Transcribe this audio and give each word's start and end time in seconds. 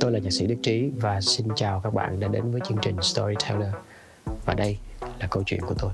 Tôi 0.00 0.12
là 0.12 0.18
nhạc 0.18 0.30
sĩ 0.30 0.46
Đức 0.46 0.56
Trí 0.62 0.90
và 1.00 1.20
xin 1.20 1.46
chào 1.56 1.80
các 1.80 1.94
bạn 1.94 2.20
đã 2.20 2.28
đến 2.28 2.50
với 2.50 2.60
chương 2.68 2.78
trình 2.82 2.96
Storyteller. 3.02 3.74
Và 4.44 4.54
đây 4.54 4.78
là 5.20 5.26
câu 5.30 5.42
chuyện 5.46 5.60
của 5.60 5.74
tôi. 5.78 5.92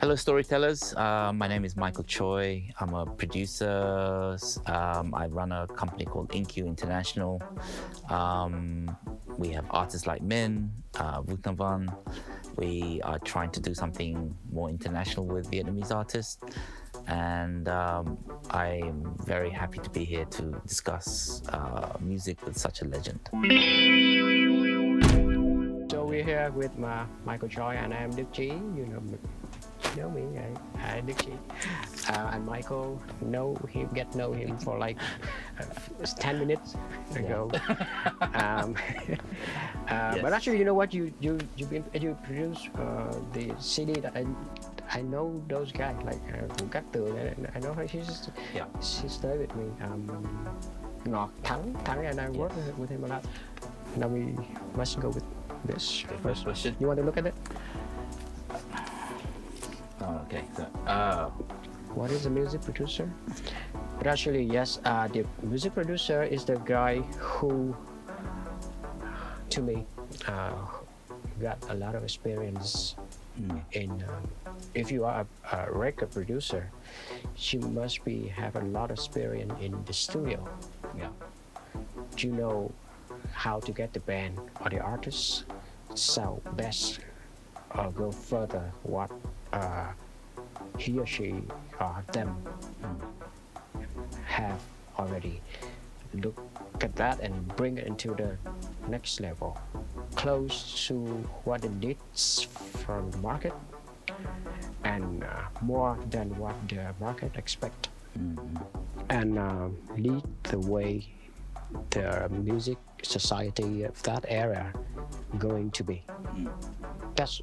Hello, 0.00 0.16
storytellers. 0.16 0.94
Uh, 0.94 1.34
my 1.34 1.48
name 1.48 1.62
is 1.62 1.76
Michael 1.76 2.04
Choi. 2.06 2.62
I'm 2.78 2.94
a 2.94 3.04
producer. 3.18 3.74
Um, 4.66 5.12
I 5.22 5.28
run 5.28 5.52
a 5.52 5.66
company 5.66 6.04
called 6.04 6.28
InQ 6.28 6.66
International. 6.66 7.38
Um, 8.10 8.86
we 9.38 9.48
have 9.54 9.64
artists 9.68 10.06
like 10.06 10.22
Min, 10.22 10.68
uh, 10.98 11.22
Van. 11.56 11.86
We 12.56 13.00
are 13.02 13.18
trying 13.18 13.50
to 13.50 13.60
do 13.60 13.74
something 13.74 14.34
more 14.52 14.70
international 14.70 15.26
with 15.26 15.50
Vietnamese 15.50 15.94
artists. 15.94 16.38
And 17.06 17.68
um, 17.68 18.18
I'm 18.50 19.16
very 19.24 19.50
happy 19.50 19.78
to 19.78 19.90
be 19.90 20.04
here 20.04 20.24
to 20.26 20.60
discuss 20.66 21.42
uh, 21.48 21.96
music 22.00 22.44
with 22.44 22.56
such 22.56 22.82
a 22.82 22.84
legend. 22.84 23.20
So 25.90 26.04
we're 26.04 26.24
here 26.24 26.50
with 26.54 26.78
my 26.78 27.04
Michael 27.24 27.48
Choi 27.48 27.74
and 27.74 27.92
I'm 27.92 28.10
Đức 28.10 28.32
Trí. 28.32 28.48
You 28.76 28.86
know, 28.86 29.02
you 29.96 30.02
know 30.02 30.10
me, 30.10 30.22
I, 30.38 30.96
I 30.96 31.00
Đức 31.00 31.16
Trí. 31.16 31.32
Uh, 32.08 32.34
and 32.34 32.46
Michael, 32.46 33.00
know 33.20 33.54
him, 33.68 33.88
get 33.94 34.14
know 34.14 34.32
him 34.32 34.56
for 34.58 34.78
like 34.78 34.96
uh, 35.58 36.06
10 36.18 36.38
minutes 36.38 36.76
ago. 37.14 37.50
um, 38.34 38.74
uh, 39.88 40.12
Yes. 40.14 40.22
But 40.22 40.32
actually, 40.32 40.58
you 40.58 40.64
know 40.64 40.74
what? 40.74 40.92
You 40.94 41.12
you 41.20 41.38
you 41.56 41.66
been, 41.66 41.84
you 41.94 42.16
produce 42.24 42.68
uh, 42.74 43.14
the 43.32 43.54
CD 43.58 44.00
that 44.00 44.16
I 44.16 44.26
I 44.92 45.02
know 45.02 45.40
those 45.48 45.70
guys 45.72 45.94
like 46.04 46.20
uh, 46.34 46.46
Vũ 46.58 46.68
Cát 46.70 46.84
Tường. 46.92 47.14
I, 47.54 47.58
know 47.60 47.72
her. 47.74 47.86
She's 47.86 48.06
just, 48.06 48.30
Yeah. 48.54 48.66
she 48.80 49.08
stayed 49.08 49.38
with 49.38 49.54
me. 49.54 49.70
Um, 49.82 50.10
Ngọt 51.04 51.30
Thắng 51.42 51.74
Thắng 51.84 52.04
and 52.06 52.20
I 52.20 52.28
work 52.30 52.54
with, 52.56 52.76
with 52.78 52.90
him 52.90 53.04
a 53.04 53.08
lot. 53.08 53.24
Now 53.96 54.08
we 54.08 54.34
must 54.76 55.00
go 55.00 55.08
with 55.08 55.24
this 55.64 56.02
The 56.02 56.08
first. 56.08 56.22
first 56.22 56.44
question. 56.44 56.76
You 56.80 56.86
want 56.88 56.98
to 56.98 57.04
look 57.06 57.16
at 57.16 57.26
it? 57.26 57.34
Oh, 60.00 60.20
okay. 60.26 60.44
So, 60.56 60.66
uh, 60.86 61.30
What 61.94 62.10
is 62.10 62.26
a 62.26 62.30
music 62.30 62.62
producer? 62.62 63.10
But 63.98 64.06
actually, 64.06 64.42
yes, 64.44 64.78
uh, 64.84 65.08
the 65.08 65.24
music 65.42 65.74
producer 65.74 66.22
is 66.22 66.44
the 66.44 66.56
guy 66.64 67.02
who, 67.18 67.74
to 69.50 69.60
me, 69.60 69.86
uh, 70.28 70.54
got 71.42 71.58
a 71.68 71.74
lot 71.74 71.94
of 71.94 72.02
experience 72.04 72.94
mm, 73.40 73.60
in. 73.72 73.90
Um, 73.90 74.30
if 74.74 74.90
you 74.90 75.04
are 75.04 75.26
a, 75.52 75.56
a 75.56 75.72
record 75.72 76.10
producer, 76.10 76.70
you 77.36 77.60
must 77.60 78.04
be 78.04 78.28
have 78.28 78.56
a 78.56 78.60
lot 78.60 78.90
of 78.90 78.98
experience 78.98 79.52
in 79.60 79.84
the 79.84 79.92
studio. 79.92 80.48
yeah. 80.96 81.08
Do 82.16 82.26
You 82.26 82.34
know 82.34 82.72
how 83.32 83.60
to 83.60 83.72
get 83.72 83.92
the 83.92 84.00
band 84.00 84.38
or 84.60 84.70
the 84.70 84.80
artist 84.80 85.44
sound 85.94 86.42
best 86.56 87.00
or 87.76 87.90
go 87.90 88.10
further 88.10 88.72
what 88.82 89.10
uh, 89.52 89.88
he 90.78 90.98
or 90.98 91.06
she 91.06 91.34
or 91.80 92.04
them 92.12 92.36
have 94.24 94.60
already 94.98 95.40
look 96.14 96.38
at 96.80 96.94
that 96.96 97.20
and 97.20 97.34
bring 97.56 97.78
it 97.78 97.86
into 97.86 98.14
the 98.14 98.36
next 98.88 99.20
level 99.20 99.58
close 100.16 100.86
to 100.86 100.94
what 101.44 101.64
it 101.64 101.72
needs 101.72 102.48
from 102.84 103.10
the 103.10 103.18
market 103.18 103.52
and 104.84 105.24
uh, 105.24 105.28
more 105.62 105.98
than 106.10 106.36
what 106.38 106.54
the 106.68 106.94
market 107.00 107.32
expect 107.36 107.88
Mm, 108.18 108.60
and 109.08 109.38
um, 109.38 109.78
lead 109.96 110.24
the 110.42 110.58
way 110.58 111.06
the 111.90 112.28
music 112.28 112.76
society 113.04 113.84
of 113.84 114.02
that 114.02 114.24
era 114.26 114.72
going 115.38 115.70
to 115.70 115.84
be. 115.84 116.02
That's 117.14 117.40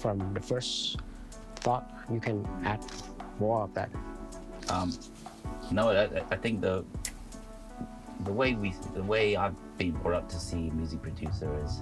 from 0.00 0.34
the 0.34 0.40
first 0.40 0.98
thought. 1.56 1.90
You 2.12 2.20
can 2.20 2.46
add 2.62 2.84
more 3.38 3.62
of 3.62 3.72
that. 3.72 3.88
Um, 4.68 4.92
no, 5.70 5.88
I, 5.88 6.04
I- 6.04 6.24
I 6.30 6.36
think 6.36 6.60
the 6.60 6.84
the 8.24 8.32
way 8.32 8.52
we 8.52 8.74
the 8.92 9.02
way 9.02 9.34
I've 9.36 9.56
been 9.78 9.92
brought 9.92 10.14
up 10.14 10.28
to 10.28 10.38
see 10.38 10.68
music 10.76 11.00
producers 11.00 11.40
is 11.70 11.80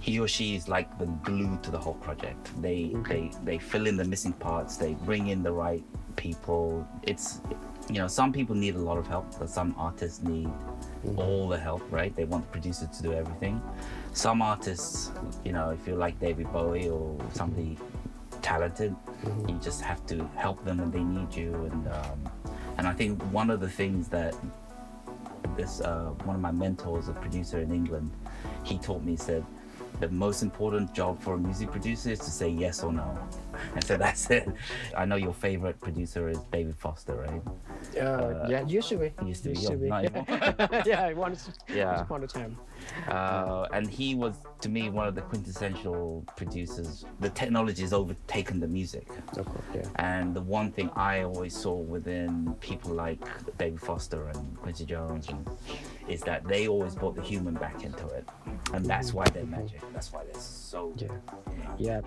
he 0.00 0.18
or 0.18 0.26
she 0.26 0.56
is 0.56 0.66
like 0.66 0.98
the 0.98 1.06
glue 1.06 1.58
to 1.62 1.70
the 1.70 1.78
whole 1.78 1.94
project. 1.94 2.50
They 2.60 2.96
they 3.08 3.30
they 3.44 3.58
fill 3.58 3.86
in 3.86 3.96
the 3.96 4.04
missing 4.04 4.32
parts. 4.32 4.76
They 4.76 4.94
bring 4.94 5.28
in 5.28 5.42
the 5.42 5.52
right 5.52 5.84
people. 6.16 6.88
It's 7.02 7.40
you 7.88 7.98
know 7.98 8.08
some 8.08 8.32
people 8.32 8.56
need 8.56 8.76
a 8.76 8.80
lot 8.80 8.96
of 8.96 9.06
help, 9.06 9.38
but 9.38 9.50
some 9.50 9.74
artists 9.76 10.22
need 10.22 10.48
all 11.16 11.48
the 11.48 11.58
help. 11.58 11.82
Right? 11.92 12.16
They 12.16 12.24
want 12.24 12.46
the 12.46 12.50
producer 12.50 12.86
to 12.86 13.02
do 13.02 13.12
everything. 13.12 13.60
Some 14.14 14.40
artists, 14.40 15.12
you 15.44 15.52
know, 15.52 15.70
if 15.70 15.86
you're 15.86 15.98
like 15.98 16.18
David 16.18 16.50
Bowie 16.50 16.88
or 16.88 17.16
somebody 17.32 17.76
talented, 18.40 18.96
you 19.46 19.58
just 19.62 19.82
have 19.82 20.04
to 20.06 20.24
help 20.36 20.64
them 20.64 20.78
when 20.78 20.90
they 20.90 21.04
need 21.04 21.34
you. 21.34 21.54
And 21.70 21.88
um, 21.88 22.32
and 22.78 22.88
I 22.88 22.94
think 22.94 23.22
one 23.24 23.50
of 23.50 23.60
the 23.60 23.68
things 23.68 24.08
that 24.08 24.34
this 25.58 25.82
uh, 25.82 26.14
one 26.24 26.36
of 26.36 26.42
my 26.42 26.52
mentors, 26.52 27.08
a 27.08 27.12
producer 27.12 27.60
in 27.60 27.70
England, 27.70 28.10
he 28.64 28.78
taught 28.78 29.02
me 29.02 29.14
said 29.16 29.44
the 30.00 30.08
most 30.08 30.42
important 30.42 30.94
job 30.94 31.20
for 31.20 31.34
a 31.34 31.38
music 31.38 31.70
producer 31.70 32.10
is 32.10 32.18
to 32.20 32.30
say 32.30 32.48
yes 32.48 32.82
or 32.82 32.92
no. 32.92 33.18
And 33.74 33.84
so 33.90 33.96
that's 33.96 34.30
it. 34.30 34.48
I 34.96 35.04
know 35.04 35.16
your 35.16 35.34
favorite 35.34 35.80
producer 35.80 36.28
is 36.28 36.38
David 36.52 36.76
Foster, 36.76 37.14
right? 37.14 37.42
Uh, 38.02 38.46
yeah, 38.48 38.64
used 38.66 38.88
to 38.90 38.96
be. 38.96 39.12
used 39.26 39.42
to 39.44 39.50
be, 39.50 39.66
oh, 39.66 39.74
not 39.74 40.04
anymore. 40.04 40.82
yeah, 40.86 41.12
once, 41.12 41.50
Yeah. 41.68 41.86
once 41.90 42.00
upon 42.02 42.24
a 42.24 42.26
time. 42.26 42.56
Uh, 43.08 43.66
and 43.72 43.88
he 43.88 44.14
was, 44.14 44.36
to 44.60 44.68
me, 44.68 44.88
one 44.88 45.06
of 45.06 45.14
the 45.14 45.22
quintessential 45.22 46.24
producers. 46.36 47.04
The 47.20 47.30
technology 47.30 47.82
has 47.82 47.92
overtaken 47.92 48.60
the 48.60 48.68
music. 48.68 49.06
Of 49.36 49.46
course, 49.46 49.64
yeah. 49.74 49.82
And 49.96 50.34
the 50.34 50.40
one 50.40 50.72
thing 50.72 50.90
I 50.96 51.22
always 51.22 51.54
saw 51.56 51.74
within 51.74 52.54
people 52.60 52.92
like 52.92 53.20
David 53.58 53.80
Foster 53.80 54.28
and 54.28 54.56
Quincy 54.60 54.84
Jones 54.86 55.28
and, 55.28 55.46
is 56.08 56.20
that 56.22 56.44
they 56.46 56.68
always 56.68 56.94
brought 56.94 57.14
the 57.16 57.22
human 57.22 57.54
back 57.54 57.84
into 57.84 58.06
it. 58.08 58.28
And 58.72 58.84
that's 58.84 59.12
why 59.12 59.24
they're 59.26 59.44
magic. 59.44 59.80
That's 59.92 60.12
why 60.12 60.24
they're 60.24 60.40
so 60.40 60.92
Yeah. 60.96 61.08
you 61.08 61.62
know, 61.64 61.74
Yeah, 61.78 62.00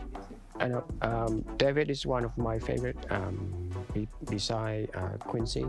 I 0.60 0.68
know. 0.68 0.84
Um, 1.02 1.44
David 1.58 1.90
is 1.90 2.06
one 2.06 2.24
of 2.24 2.38
my 2.38 2.60
favorite. 2.60 2.98
Um, 3.10 3.70
be, 3.94 4.08
beside 4.30 4.90
uh, 4.96 5.18
Quincy, 5.20 5.66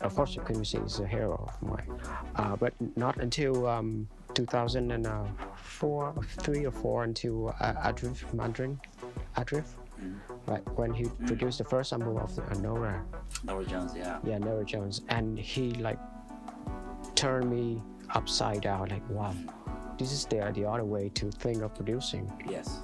of 0.00 0.14
course, 0.14 0.36
Quincy 0.44 0.78
is 0.78 1.00
a 1.00 1.06
hero 1.06 1.48
of 1.48 1.68
mine. 1.68 2.00
Uh, 2.36 2.56
but 2.56 2.74
not 2.96 3.16
until 3.18 3.66
um, 3.66 4.08
2004, 4.34 6.14
three 6.38 6.64
or 6.64 6.70
four, 6.70 7.04
until 7.04 7.48
uh, 7.60 7.72
Arif 7.90 8.24
Mardin, 8.34 8.78
Arif, 9.36 9.64
right 10.46 10.62
when 10.76 10.92
he 10.92 11.04
produced 11.26 11.58
the 11.58 11.64
first 11.64 11.92
album 11.92 12.16
of 12.16 12.38
uh, 12.38 12.54
Nora, 12.60 13.04
Norah 13.44 13.64
Jones, 13.64 13.92
yeah. 13.96 14.18
yeah, 14.24 14.38
Norah 14.38 14.64
Jones, 14.64 15.02
and 15.08 15.38
he 15.38 15.72
like 15.74 15.98
turned 17.14 17.50
me 17.50 17.82
upside 18.14 18.62
down. 18.62 18.88
Like, 18.88 19.08
wow, 19.10 19.34
this 20.00 20.12
is 20.12 20.24
the 20.32 20.40
the 20.58 20.64
other 20.64 20.84
way 20.94 21.10
to 21.20 21.30
think 21.44 21.62
of 21.62 21.70
producing 21.78 22.24
Yes. 22.48 22.80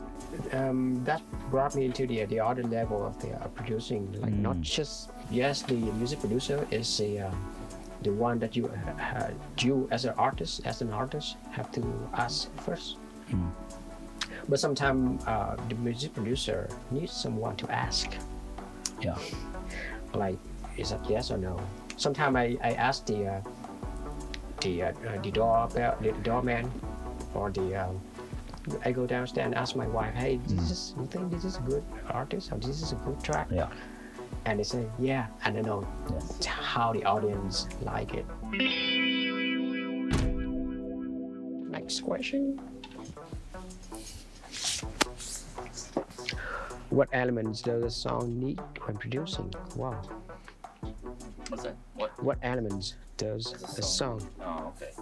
um, 0.53 1.03
that 1.09 1.23
brought 1.51 1.75
me 1.75 1.83
into 1.89 2.07
the 2.07 2.25
the 2.27 2.39
other 2.49 2.63
level 2.79 3.01
of 3.09 3.15
the 3.23 3.31
uh, 3.33 3.49
producing. 3.59 4.03
Like 4.21 4.37
not 4.49 4.61
just 4.61 5.11
yes, 5.31 5.63
the 5.63 5.75
music 6.01 6.21
producer 6.21 6.59
is 6.71 6.87
the 6.99 7.11
uh, 7.27 7.31
the 8.05 8.13
one 8.13 8.39
that 8.45 8.53
you 8.57 8.65
uh, 8.69 9.03
uh, 9.19 9.31
you 9.65 9.89
as 9.91 10.05
an 10.05 10.13
artist, 10.19 10.61
as 10.67 10.83
an 10.85 10.93
artist, 10.93 11.37
have 11.57 11.73
to 11.73 11.83
ask 12.15 12.53
first. 12.67 12.97
But 14.49 14.61
sometimes 14.61 15.25
uh, 15.27 15.57
the 15.69 15.75
music 15.77 16.13
producer 16.15 16.69
needs 16.91 17.13
someone 17.13 17.57
to 17.57 17.67
ask, 17.73 18.07
Yeah. 19.03 19.19
like, 20.15 20.39
is 20.77 20.91
that 20.91 21.01
yes 21.11 21.31
or 21.33 21.39
no? 21.39 21.59
Sometimes 21.97 22.37
I, 22.37 22.47
I 22.63 22.73
ask 22.89 23.07
the 23.07 23.19
uh, 23.27 23.41
the 24.61 24.93
the 25.25 25.31
doorbell, 25.33 25.97
the 26.01 26.13
doorman, 26.23 26.71
or 27.37 27.51
the 27.51 27.77
um, 27.77 28.01
I 28.85 28.91
go 28.91 29.07
downstairs 29.07 29.47
and 29.47 29.55
ask 29.55 29.77
my 29.77 29.87
wife, 29.87 30.15
hey, 30.15 30.41
this 30.47 30.71
is 30.71 30.95
you 30.99 31.07
think 31.07 31.31
this 31.31 31.45
is 31.45 31.57
a 31.57 31.61
good 31.61 31.85
artist 32.11 32.51
or 32.53 32.59
this 32.59 32.83
is 32.83 32.93
a 32.93 32.97
good 32.97 33.23
track? 33.23 33.49
Yeah. 33.51 33.69
And 34.45 34.59
they 34.59 34.65
say, 34.65 34.87
yeah, 34.99 35.27
and 35.45 35.57
I 35.59 35.61
know 35.61 35.87
Yes. 36.11 36.45
how 36.47 36.93
the 36.93 37.05
audience 37.05 37.69
like 37.83 38.15
it. 38.15 38.27
Next 41.71 42.01
question. 42.01 42.59
What 46.91 47.09
elements 47.13 47.61
does 47.63 47.85
a 47.85 47.91
song 47.91 48.39
need 48.41 48.61
when 48.85 48.97
producing? 48.97 49.53
Wow. 49.77 50.01
What's 51.49 51.65
that? 51.65 51.77
What? 51.95 52.23
What 52.23 52.39
elements 52.43 52.95
does 53.17 53.53
Does 53.53 53.79
a 53.79 53.81
a 53.81 53.85
song? 53.85 54.29
Oh, 54.41 54.73
okay. 54.77 54.93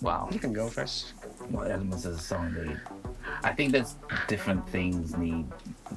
Wow. 0.00 0.28
You 0.30 0.38
can 0.38 0.52
go 0.52 0.68
first. 0.68 1.14
what 1.48 1.70
elements 1.70 2.04
of 2.04 2.14
the 2.16 2.22
song 2.22 2.54
need. 2.54 2.80
I 3.42 3.52
think 3.52 3.72
there's 3.72 3.96
different 4.28 4.68
things 4.68 5.16
need 5.16 5.46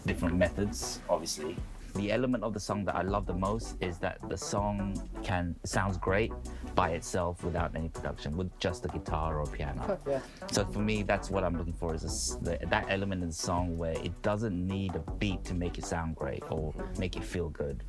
different 0.06 0.36
methods, 0.36 1.00
obviously. 1.10 1.56
the 1.96 2.12
element 2.12 2.44
of 2.44 2.54
the 2.54 2.60
song 2.60 2.86
that 2.86 2.96
I 2.96 3.02
love 3.02 3.26
the 3.26 3.34
most 3.34 3.76
is 3.82 3.98
that 3.98 4.18
the 4.30 4.38
song 4.38 4.96
can 5.24 5.56
sounds 5.66 5.98
great 5.98 6.32
by 6.74 6.92
itself 6.92 7.44
without 7.44 7.76
any 7.76 7.90
production, 7.90 8.38
with 8.38 8.50
just 8.60 8.86
a 8.86 8.88
guitar 8.88 9.40
or 9.40 9.46
piano. 9.46 10.00
yeah. 10.08 10.22
So 10.52 10.64
for 10.66 10.80
me, 10.80 11.04
that's 11.04 11.30
what 11.30 11.44
I'm 11.44 11.58
looking 11.58 11.74
for 11.74 11.94
is 11.94 12.38
the, 12.42 12.58
that 12.68 12.86
element 12.90 13.22
in 13.24 13.30
the 13.30 13.34
song 13.36 13.78
where 13.78 13.98
it 14.04 14.20
doesn't 14.22 14.66
need 14.68 14.96
a 14.96 15.00
beat 15.20 15.44
to 15.46 15.54
make 15.54 15.78
it 15.78 15.86
sound 15.86 16.16
great 16.16 16.44
or 16.50 16.74
make 16.98 17.18
it 17.18 17.24
feel 17.24 17.50
good. 17.50 17.84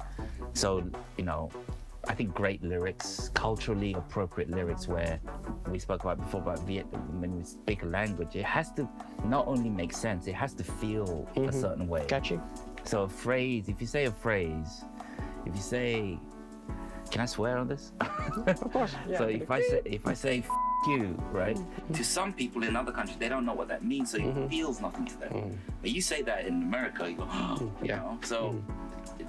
So 0.55 0.85
you 1.17 1.25
know, 1.25 1.51
I 2.09 2.15
think 2.15 2.35
great 2.35 2.61
lyrics, 2.65 3.31
culturally 3.35 3.95
appropriate 3.95 4.51
lyrics, 4.51 4.89
where 4.89 5.21
we 5.69 5.79
spoke 5.79 6.03
about 6.03 6.19
before 6.19 6.41
about 6.41 6.59
Viet, 6.61 6.87
when 7.21 7.37
we 7.37 7.45
speak 7.45 7.83
a 7.83 7.87
language, 7.87 8.35
it 8.37 8.45
has 8.45 8.71
to 8.73 8.89
not 9.27 9.47
only 9.47 9.71
make 9.71 9.93
sense, 9.93 10.27
it 10.27 10.35
has 10.35 10.55
to 10.55 10.65
feel 10.65 11.29
a 11.37 11.53
certain 11.53 11.89
way. 11.89 12.05
Catchy. 12.09 12.41
So 12.85 13.03
a 13.05 13.09
phrase, 13.09 13.69
if 13.69 13.81
you 13.81 13.87
say 13.87 14.07
a 14.07 14.11
phrase, 14.11 14.85
if 15.47 15.55
you 15.55 15.61
say, 15.63 16.19
can 17.11 17.21
I 17.21 17.27
swear 17.27 17.59
on 17.59 17.69
this? 17.69 17.93
Of 18.47 18.73
course. 18.73 18.95
Yeah. 19.09 19.19
so 19.19 19.25
if 19.27 19.51
I 19.51 19.61
say 19.63 19.81
if 19.85 20.07
I 20.07 20.15
say 20.15 20.39
F- 20.39 20.49
you, 20.89 21.17
right? 21.31 21.57
To 21.93 22.03
some 22.05 22.33
people 22.33 22.65
in 22.65 22.75
other 22.75 22.91
countries, 22.91 23.19
they 23.19 23.29
don't 23.29 23.45
know 23.47 23.55
what 23.55 23.69
that 23.69 23.85
means, 23.85 24.11
so 24.11 24.19
it 24.19 24.51
feels 24.51 24.81
nothing 24.81 25.07
to 25.07 25.17
them. 25.21 25.59
But 25.81 25.91
you 25.91 26.01
say 26.03 26.23
that 26.23 26.47
in 26.47 26.55
America, 26.63 27.09
you 27.09 27.17
go, 27.17 27.25
you 27.83 27.89
Yeah. 27.89 27.97
know. 27.99 28.19
So 28.25 28.61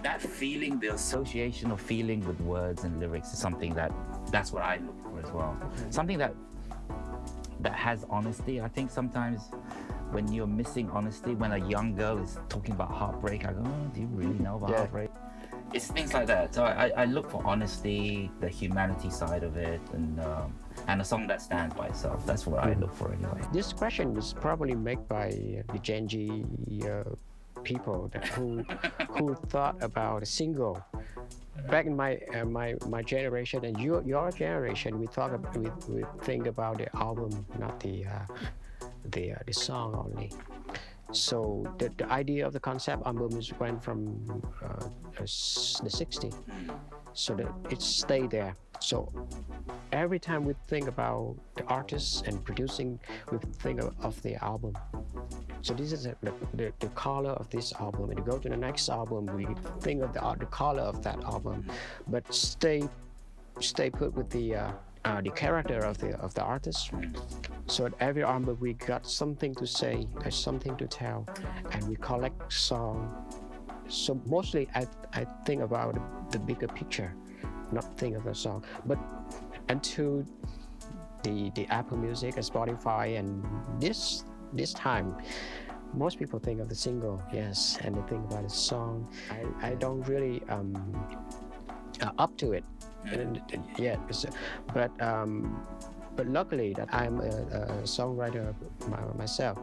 that 0.02 0.20
feeling, 0.22 0.80
the 0.80 0.94
association 0.94 1.70
of 1.72 1.80
feeling 1.80 2.26
with 2.26 2.40
words 2.42 2.84
and 2.86 3.00
lyrics 3.00 3.34
is 3.34 3.40
something 3.40 3.74
that 3.76 3.92
that's 4.34 4.52
what 4.52 4.64
I 4.64 4.78
look 4.78 5.00
for 5.04 5.20
as 5.26 5.32
well. 5.32 5.56
Something 5.92 6.18
that 6.18 6.34
that 7.62 7.74
has 7.76 8.04
honesty. 8.10 8.60
I 8.60 8.68
think 8.68 8.90
sometimes 8.92 9.40
when 10.12 10.26
you're 10.34 10.48
missing 10.62 10.90
honesty, 10.90 11.34
when 11.36 11.52
a 11.54 11.62
young 11.70 11.96
girl 11.96 12.18
is 12.18 12.38
talking 12.50 12.74
about 12.74 12.92
heartbreak, 12.92 13.46
I 13.46 13.54
go, 13.54 13.64
oh, 13.66 13.92
do 13.94 14.02
you 14.02 14.08
really 14.08 14.40
know 14.40 14.56
about 14.58 14.72
Yeah. 14.72 14.78
heartbreak? 14.80 15.10
It's 15.74 15.88
things 15.88 16.14
like 16.14 16.28
that. 16.28 16.54
So 16.54 16.66
I, 16.66 16.92
I 17.04 17.06
look 17.06 17.30
for 17.32 17.42
honesty, 17.46 18.30
the 18.42 18.50
humanity 18.50 19.10
side 19.10 19.44
of 19.44 19.56
it, 19.56 19.82
and 19.94 20.20
um, 20.20 20.54
and 20.88 21.00
a 21.02 21.06
song 21.06 21.26
that 21.28 21.42
stands 21.42 21.74
by 21.76 21.88
itself. 21.88 22.26
That's 22.26 22.46
what 22.46 22.64
I 22.64 22.74
look 22.74 22.94
for 22.94 23.14
anyway. 23.14 23.42
This 23.54 23.72
question 23.72 24.14
was 24.14 24.34
probably 24.34 24.76
made 24.76 25.08
by 25.08 25.28
the 25.72 25.80
Gen 25.82 26.10
Z 26.10 26.46
uh, 26.86 27.04
people 27.64 28.10
that 28.14 28.28
who 28.36 28.64
who 29.18 29.36
thought 29.54 29.78
about 29.82 30.22
a 30.24 30.26
single. 30.26 30.76
Back 31.70 31.86
in 31.86 31.96
my 31.96 32.20
uh, 32.34 32.46
my 32.46 32.76
my 32.90 33.02
generation 33.04 33.64
and 33.66 33.80
your 33.80 34.02
your 34.04 34.32
generation, 34.32 35.00
we 35.00 35.08
thought 35.08 35.34
about, 35.34 35.56
we, 35.56 35.70
we 35.88 36.04
think 36.24 36.48
about 36.48 36.80
the 36.80 36.94
album, 36.98 37.46
not 37.60 37.80
the 37.80 38.06
uh, 38.06 38.26
the 39.12 39.34
uh, 39.34 39.36
the 39.46 39.54
song 39.54 39.94
only. 39.96 40.32
So 41.12 41.64
the, 41.78 41.90
the 41.96 42.12
idea 42.12 42.46
of 42.48 42.54
the 42.54 42.60
concept 42.60 43.06
album 43.06 43.38
is 43.38 43.54
went 43.60 43.84
from 43.84 44.42
uh, 44.64 44.88
the 45.16 45.26
60s. 45.26 46.34
So 47.14 47.36
that 47.36 47.48
it 47.70 47.82
stayed 47.82 48.32
there. 48.32 48.56
So 48.84 49.10
every 49.94 50.20
time 50.20 50.44
we 50.44 50.56
think 50.68 50.90
about 50.90 51.38
the 51.56 51.64
artists 51.64 52.22
and 52.26 52.44
producing, 52.44 53.00
we 53.32 53.38
think 53.38 53.80
of, 53.80 53.96
of 54.02 54.22
the 54.24 54.36
album. 54.44 54.78
So 55.62 55.74
this 55.74 55.94
is 55.94 56.04
the, 56.04 56.16
the, 56.54 56.74
the 56.80 56.88
color 56.90 57.30
of 57.32 57.50
this 57.50 57.72
album. 57.80 58.10
And 58.10 58.20
you 58.20 58.26
go 58.26 58.38
to 58.38 58.50
the 58.50 58.58
next 58.58 58.90
album, 58.90 59.28
we 59.28 59.48
think 59.80 60.04
of 60.04 60.12
the, 60.12 60.20
art- 60.20 60.40
the 60.40 60.48
color 60.48 60.82
of 60.82 61.02
that 61.04 61.24
album, 61.24 61.66
but 62.08 62.32
stay 62.34 62.84
stay 63.60 63.90
put 63.90 64.14
with 64.16 64.30
the 64.32 64.56
uh, 64.56 64.72
uh, 65.06 65.22
the 65.22 65.30
character 65.30 65.80
of 65.80 65.98
the 66.00 66.18
of 66.20 66.34
the 66.34 66.42
artist. 66.42 66.92
So 67.68 67.86
at 67.86 67.94
every 68.02 68.24
album 68.24 68.58
we 68.60 68.74
got 68.74 69.08
something 69.08 69.56
to 69.56 69.66
say, 69.66 70.08
something 70.30 70.76
to 70.76 70.88
tell, 70.88 71.26
and 71.72 71.88
we 71.88 71.96
collect 71.96 72.52
song. 72.52 72.98
So 73.88 74.20
mostly 74.26 74.68
I 74.76 74.88
I 75.14 75.26
think 75.46 75.62
about 75.62 75.96
the 76.32 76.40
bigger 76.40 76.68
picture, 76.68 77.14
not 77.72 77.98
think 77.98 78.16
of 78.16 78.24
the 78.24 78.36
song. 78.36 78.64
But 78.86 79.00
until 79.70 80.26
the 81.24 81.52
the 81.56 81.68
Apple 81.68 81.98
Music 81.98 82.36
and 82.36 82.46
Spotify 82.46 83.20
and 83.20 83.44
this 83.80 84.26
this 84.54 84.74
time, 84.74 85.16
most 85.94 86.20
people 86.20 86.40
think 86.40 86.60
of 86.60 86.70
the 86.70 86.76
single, 86.76 87.22
yes, 87.32 87.78
and 87.82 87.96
they 87.96 88.02
think 88.10 88.26
about 88.30 88.44
the 88.44 88.50
song. 88.50 89.08
I, 89.30 89.70
I 89.70 89.76
don't 89.76 90.02
really 90.08 90.42
um, 90.50 90.74
uh, 92.02 92.12
up 92.18 92.38
to 92.38 92.54
it 92.54 92.64
yet, 93.78 94.00
but 94.74 94.92
um, 95.02 95.62
but 96.16 96.28
luckily 96.28 96.74
that 96.74 96.90
I'm 96.94 97.20
a, 97.20 97.30
a 97.30 97.66
songwriter 97.84 98.54
myself. 99.18 99.60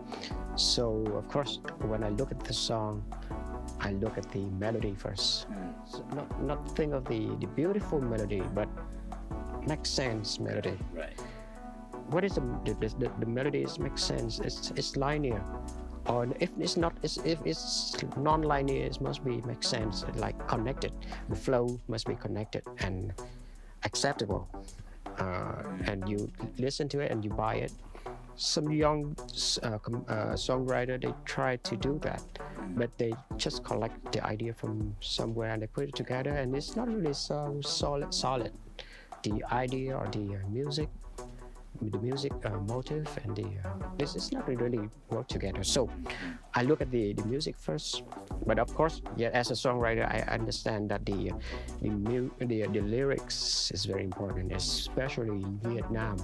So 0.57 1.05
of 1.17 1.29
course, 1.29 1.61
when 1.83 2.03
I 2.05 2.11
look 2.11 2.31
at 2.31 2.41
the 2.41 2.53
song, 2.53 3.05
I 3.81 3.93
look 3.93 4.19
at 4.19 4.31
the 4.33 4.45
melody 4.59 4.95
first. 4.95 5.47
So 5.89 6.05
not 6.15 6.43
not 6.43 6.77
think 6.77 6.93
of 6.93 7.05
the, 7.07 7.37
the 7.41 7.47
beautiful 7.47 8.01
melody, 8.01 8.43
but 8.55 8.69
make 9.67 9.87
sense 9.87 10.39
melody. 10.39 10.79
Right. 10.93 11.19
What 12.11 12.25
is 12.25 12.35
the 12.35 12.43
the, 12.65 12.75
the, 12.75 13.11
the 13.19 13.27
melody? 13.27 13.63
Is 13.63 13.79
make 13.79 13.99
sense. 13.99 14.41
It's 14.41 14.71
it's 14.77 14.97
linear, 14.97 15.43
or 16.07 16.29
if 16.41 16.51
it's 16.59 16.77
not, 16.77 16.93
it's, 17.03 17.19
if 17.25 17.39
it's 17.45 17.97
non-linear, 18.17 18.85
it 18.85 19.01
must 19.01 19.25
be 19.25 19.41
make 19.43 19.63
sense. 19.63 20.05
Like 20.15 20.37
connected. 20.49 20.93
The 21.29 21.37
flow 21.37 21.79
must 21.89 22.07
be 22.07 22.15
connected 22.15 22.63
and 22.79 23.13
acceptable. 23.85 24.49
Uh, 25.19 25.63
and 25.85 26.09
you 26.09 26.31
listen 26.59 26.89
to 26.89 27.01
it 27.01 27.11
and 27.11 27.25
you 27.25 27.31
buy 27.31 27.57
it. 27.57 27.73
Some 28.37 28.71
young 28.73 29.15
uh, 29.63 29.77
com- 29.79 30.05
uh, 30.09 30.33
songwriter 30.33 31.01
they 31.01 31.13
try 31.27 31.57
to 31.57 31.77
do 31.77 31.99
that, 32.03 32.23
but 32.77 32.91
they 32.99 33.13
just 33.37 33.65
collect 33.65 34.13
the 34.13 34.25
idea 34.25 34.53
from 34.55 34.97
somewhere 35.01 35.51
and 35.53 35.63
they 35.63 35.67
put 35.67 35.89
it 35.89 35.95
together, 35.95 36.31
and 36.31 36.55
it's 36.55 36.77
not 36.77 36.89
really 36.89 37.15
so 37.15 37.61
solid. 37.63 38.13
Solid. 38.15 38.53
The 39.23 39.45
idea 39.53 39.97
or 39.97 40.09
the 40.09 40.37
uh, 40.37 40.49
music 40.49 40.89
the 41.83 41.99
music 41.99 42.33
uh, 42.45 42.51
motive 42.69 43.09
and 43.25 43.37
the 43.37 43.47
uh, 43.65 43.73
this 43.99 44.15
is 44.17 44.33
not 44.33 44.47
really 44.49 44.89
work 45.11 45.29
together. 45.29 45.63
So 45.65 45.89
i 46.55 46.63
look 46.63 46.81
at 46.81 46.91
the, 46.91 47.13
the 47.13 47.25
music 47.25 47.57
first 47.57 48.03
but 48.47 48.59
of 48.59 48.73
course 48.75 49.03
yeah 49.17 49.31
as 49.33 49.51
a 49.51 49.55
songwriter 49.55 50.03
i 50.11 50.19
understand 50.33 50.91
that 50.91 51.05
the 51.07 51.31
the, 51.81 51.91
mu- 51.91 52.31
the, 52.41 52.67
the 52.67 52.81
lyrics 52.81 53.71
is 53.71 53.85
very 53.85 54.03
important 54.03 54.51
especially 54.53 55.43
in 55.43 55.61
vietnam 55.63 56.17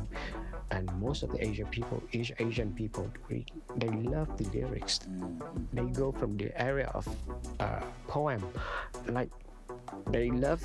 and 0.72 0.90
most 0.98 1.22
of 1.22 1.30
the 1.30 1.38
asian 1.46 1.66
people 1.66 2.02
Asi- 2.12 2.34
asian 2.40 2.72
people 2.72 3.06
they 3.76 3.88
love 3.88 4.36
the 4.36 4.44
lyrics. 4.56 5.00
They 5.72 5.84
go 5.84 6.12
from 6.12 6.36
the 6.36 6.50
area 6.60 6.90
of 6.94 7.06
uh, 7.60 7.80
poem 8.08 8.42
like 9.08 9.30
they 10.10 10.30
love 10.30 10.62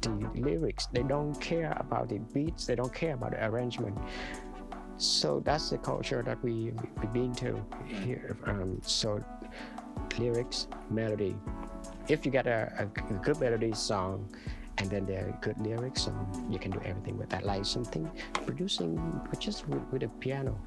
the 0.00 0.10
lyrics. 0.34 0.86
They 0.86 1.02
don't 1.02 1.34
care 1.40 1.76
about 1.78 2.08
the 2.08 2.18
beats. 2.18 2.66
They 2.66 2.74
don't 2.74 2.92
care 2.94 3.14
about 3.14 3.32
the 3.32 3.44
arrangement. 3.46 3.96
So 4.98 5.40
that's 5.44 5.70
the 5.70 5.78
culture 5.78 6.22
that 6.22 6.42
we 6.42 6.72
we've 7.00 7.12
been 7.12 7.34
to 7.36 7.62
here. 7.86 8.36
Um, 8.46 8.80
so 8.82 9.22
lyrics, 10.18 10.68
melody. 10.90 11.36
If 12.08 12.24
you 12.24 12.32
get 12.32 12.46
a 12.46 12.88
good 13.22 13.38
melody 13.40 13.72
song, 13.74 14.28
and 14.78 14.90
then 14.90 15.06
the 15.06 15.34
good 15.40 15.58
lyrics, 15.58 16.06
um, 16.08 16.46
you 16.50 16.58
can 16.58 16.70
do 16.70 16.80
everything 16.84 17.16
with 17.18 17.28
that. 17.30 17.44
Like 17.44 17.64
something 17.64 18.10
producing 18.44 19.20
just 19.38 19.68
with, 19.68 19.82
with 19.90 20.02
a 20.02 20.08
piano. 20.08 20.58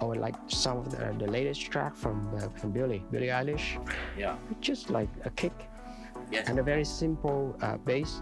Or 0.00 0.16
like 0.16 0.34
some 0.48 0.78
of 0.78 0.90
the, 0.90 1.14
the 1.24 1.30
latest 1.30 1.60
track 1.70 1.94
from 1.94 2.28
uh, 2.34 2.48
from 2.58 2.72
Billie 2.72 3.04
Billie 3.12 3.28
Eilish, 3.28 3.78
Yeah. 4.18 4.34
just 4.60 4.90
like 4.90 5.08
a 5.24 5.30
kick 5.30 5.52
Yes. 6.32 6.48
and 6.48 6.58
a 6.58 6.62
very 6.62 6.84
simple 6.84 7.54
uh, 7.60 7.76
bass, 7.84 8.20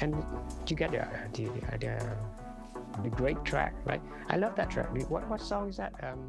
and 0.00 0.14
you 0.68 0.76
get 0.76 0.90
the 0.92 1.08
the, 1.32 1.44
the, 1.48 1.78
the, 1.80 1.96
the 3.02 3.08
great 3.08 3.42
track, 3.44 3.72
right? 3.84 4.00
I 4.28 4.36
love 4.36 4.54
that 4.56 4.70
track. 4.70 4.92
What 5.08 5.26
what 5.28 5.40
song 5.40 5.68
is 5.70 5.76
that? 5.78 5.92
Um, 6.04 6.20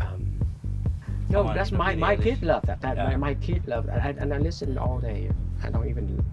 um, 0.00 0.40
no, 1.28 1.40
Come 1.42 1.48
on, 1.48 1.54
that's 1.54 1.70
my 1.72 1.94
my 1.94 2.16
kid 2.16 2.42
love 2.42 2.64
that. 2.66 2.80
that 2.80 2.96
Yeah. 2.96 3.08
my, 3.10 3.16
my 3.16 3.34
kid 3.34 3.68
love 3.68 3.86
that, 3.86 4.00
and, 4.06 4.18
and 4.18 4.32
I 4.32 4.38
listen 4.38 4.78
all 4.78 4.98
day. 5.00 5.30
I 5.62 5.68
don't 5.70 5.88
even. 5.88 6.24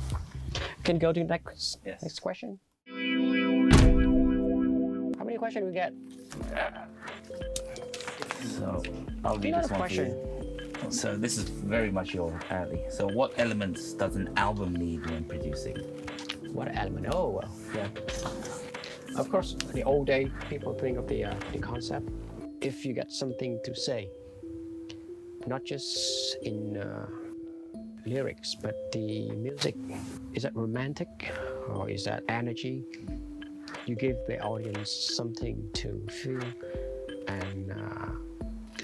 Can 0.84 0.98
go 0.98 1.12
to 1.12 1.20
the 1.20 1.26
next 1.26 1.78
Yes. 1.84 2.02
next 2.02 2.20
question. 2.20 2.58
How 5.18 5.24
many 5.24 5.36
questions 5.36 5.66
we 5.66 5.72
get? 5.76 5.92
So 8.58 8.82
I'll 9.24 9.36
read 9.36 9.52
Another 9.52 9.62
this 9.62 9.70
one 9.70 9.80
question. 9.80 10.16
So 10.88 11.16
this 11.16 11.36
is 11.36 11.44
very 11.44 11.90
much 11.90 12.14
your 12.14 12.38
alley. 12.50 12.82
So 12.90 13.06
what 13.06 13.32
elements 13.38 13.92
does 13.92 14.16
an 14.16 14.30
album 14.36 14.74
need 14.74 15.06
when 15.06 15.24
producing? 15.24 15.76
What 16.52 16.74
element? 16.74 17.06
Oh, 17.12 17.28
well, 17.28 17.56
yeah. 17.74 17.88
Of 19.16 19.30
course, 19.30 19.54
the 19.72 19.82
old 19.82 20.06
day 20.06 20.30
people 20.48 20.74
think 20.74 20.98
of 20.98 21.06
the 21.06 21.24
uh, 21.24 21.34
the 21.52 21.58
concept. 21.58 22.08
If 22.60 22.84
you 22.84 22.94
got 22.94 23.10
something 23.10 23.60
to 23.64 23.74
say, 23.74 24.08
not 25.46 25.64
just 25.64 26.36
in 26.42 26.76
uh, 26.76 27.06
lyrics, 28.06 28.54
but 28.54 28.74
the 28.92 29.30
music. 29.32 29.76
Is 30.34 30.42
that 30.42 30.54
romantic 30.54 31.32
or 31.68 31.88
is 31.88 32.04
that 32.04 32.24
energy? 32.28 32.84
You 33.86 33.96
give 33.96 34.16
the 34.26 34.40
audience 34.40 34.90
something 34.90 35.68
to 35.74 36.06
feel 36.10 36.42
and 37.28 37.72
uh, 37.72 38.10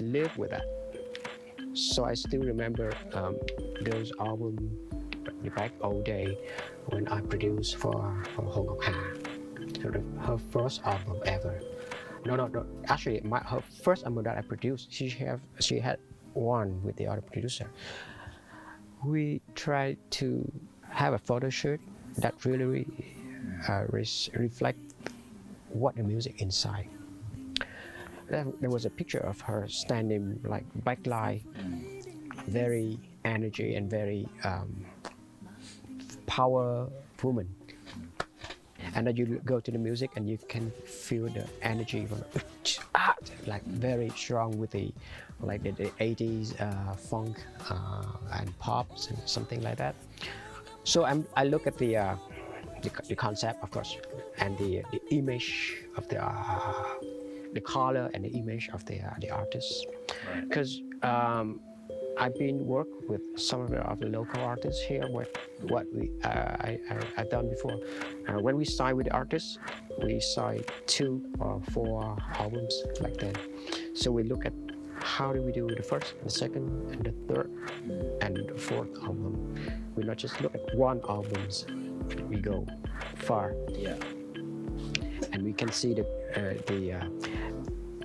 live 0.01 0.35
with 0.37 0.51
that. 0.51 0.76
So 1.77 2.05
I 2.05 2.13
still 2.13 2.41
remember 2.41 2.91
um, 3.13 3.37
those 3.81 4.11
albums 4.19 4.59
back 5.55 5.71
old 5.81 6.03
day 6.03 6.37
when 6.87 7.07
I 7.07 7.21
produced 7.21 7.77
for 7.77 8.23
for 8.35 8.43
Hong 8.43 8.65
Kong 8.65 8.79
the, 9.91 10.03
her 10.21 10.37
first 10.37 10.81
album 10.83 11.19
ever. 11.25 11.59
No, 12.25 12.35
no, 12.35 12.47
no. 12.47 12.65
Actually, 12.87 13.21
my 13.21 13.39
her 13.39 13.61
first 13.83 14.03
album 14.05 14.23
that 14.23 14.37
I 14.37 14.41
produced, 14.41 14.91
she 14.91 15.09
have 15.09 15.39
she 15.59 15.79
had 15.79 15.99
one 16.33 16.81
with 16.83 16.95
the 16.95 17.07
other 17.07 17.21
producer. 17.21 17.69
We 19.05 19.41
tried 19.55 19.97
to 20.11 20.51
have 20.89 21.13
a 21.13 21.19
photo 21.19 21.49
shoot 21.49 21.79
that 22.17 22.33
really 22.45 22.87
uh, 23.69 23.85
reflect 24.33 24.79
what 25.69 25.95
the 25.95 26.03
music 26.03 26.41
inside. 26.41 26.89
There, 28.29 28.69
was 28.69 28.85
a 28.85 28.89
picture 28.89 29.19
of 29.19 29.39
her 29.41 29.67
standing 29.67 30.39
like 30.43 30.65
backlight, 30.83 31.43
very 32.47 32.99
energy 33.23 33.75
and 33.75 33.89
very 33.89 34.27
um, 34.43 34.85
power 36.25 36.89
woman. 37.23 37.47
And 38.95 39.07
then 39.07 39.15
you 39.15 39.41
go 39.45 39.59
to 39.59 39.71
the 39.71 39.77
music 39.77 40.11
and 40.15 40.27
you 40.27 40.37
can 40.47 40.71
feel 40.85 41.27
the 41.27 41.45
energy 41.61 42.05
from 42.05 42.23
ah, 42.95 43.15
like 43.45 43.63
very 43.65 44.09
strong 44.09 44.57
with 44.57 44.71
the 44.71 44.91
like 45.39 45.61
the, 45.61 45.71
the 45.71 45.89
80s 46.01 46.59
uh, 46.59 46.93
funk 46.95 47.37
uh, 47.69 48.03
and 48.33 48.57
pops 48.59 49.09
and 49.09 49.17
something 49.25 49.61
like 49.61 49.77
that. 49.77 49.95
So 50.83 51.05
I'm, 51.05 51.27
I 51.35 51.43
look 51.43 51.67
at 51.67 51.77
the, 51.77 51.97
uh, 51.97 52.15
the 52.81 52.89
the 53.09 53.15
concept, 53.15 53.61
of 53.61 53.69
course, 53.71 53.97
and 54.39 54.57
the 54.57 54.83
the 54.91 55.01
image 55.11 55.83
of 55.97 56.07
the 56.07 56.23
uh, 56.23 56.95
the 57.53 57.61
color 57.61 58.09
and 58.13 58.23
the 58.25 58.29
image 58.29 58.69
of 58.73 58.85
the 58.85 58.99
uh, 59.01 59.13
the 59.21 59.29
artist, 59.29 59.85
Right. 60.33 60.47
because 60.47 60.81
um, 61.03 61.59
I've 62.19 62.35
been 62.35 62.65
work 62.65 62.87
with 63.07 63.21
some 63.35 63.61
of 63.61 63.69
the, 63.69 63.77
of 63.81 63.99
the 63.99 64.07
local 64.07 64.41
artists 64.41 64.81
here. 64.81 65.05
What 65.09 65.29
what 65.73 65.85
we 65.93 66.09
uh, 66.23 66.29
I, 66.29 66.79
I 66.89 66.97
I've 67.17 67.29
done 67.29 67.49
before. 67.49 67.77
Uh, 68.27 68.39
when 68.41 68.55
we 68.57 68.65
sign 68.65 68.95
with 68.97 69.05
the 69.07 69.13
artists, 69.13 69.57
we 70.03 70.19
sign 70.19 70.63
two 70.87 71.23
or 71.39 71.61
four 71.71 72.17
albums 72.39 72.73
like 73.01 73.17
that. 73.17 73.37
So 73.93 74.11
we 74.11 74.23
look 74.23 74.45
at 74.45 74.53
how 74.99 75.31
do 75.31 75.41
we 75.41 75.51
do 75.51 75.67
the 75.67 75.83
first, 75.83 76.15
the 76.23 76.29
second, 76.29 76.65
and 76.91 77.03
the 77.05 77.13
third, 77.33 77.49
and 78.21 78.35
the 78.49 78.55
fourth 78.57 78.89
album. 79.03 79.55
We 79.95 80.03
not 80.03 80.17
just 80.17 80.41
look 80.41 80.55
at 80.55 80.75
one 80.75 81.01
albums. 81.07 81.65
We 82.29 82.37
go 82.39 82.65
far, 83.15 83.53
Yeah. 83.69 83.95
and 85.31 85.43
we 85.43 85.53
can 85.53 85.71
see 85.71 85.93
the 85.93 86.05
the. 86.35 86.93
Uh, 86.93 87.05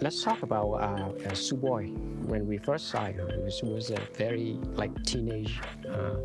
let's 0.00 0.23
talk 0.23 0.43
about 0.43 0.73
uh, 0.73 1.12
uh. 1.29 1.83
When 2.26 2.47
we 2.47 2.59
first 2.59 2.88
saw 2.88 3.05
her, 3.05 3.50
she 3.50 3.67
was 3.67 3.91
a 3.91 4.00
very 4.17 4.59
like 4.75 4.91
teenage, 5.05 5.61
uh, 5.88 6.17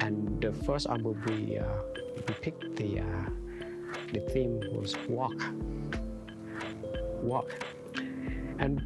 and 0.00 0.40
the 0.40 0.52
first 0.52 0.86
album 0.86 1.20
we 1.26 1.58
uh, 1.58 1.64
we 2.28 2.34
picked 2.34 2.76
the 2.76 3.00
uh, 3.00 3.30
the 4.12 4.20
theme 4.32 4.60
was 4.72 4.96
walk, 5.08 5.38
walk, 7.22 7.50
and 8.58 8.82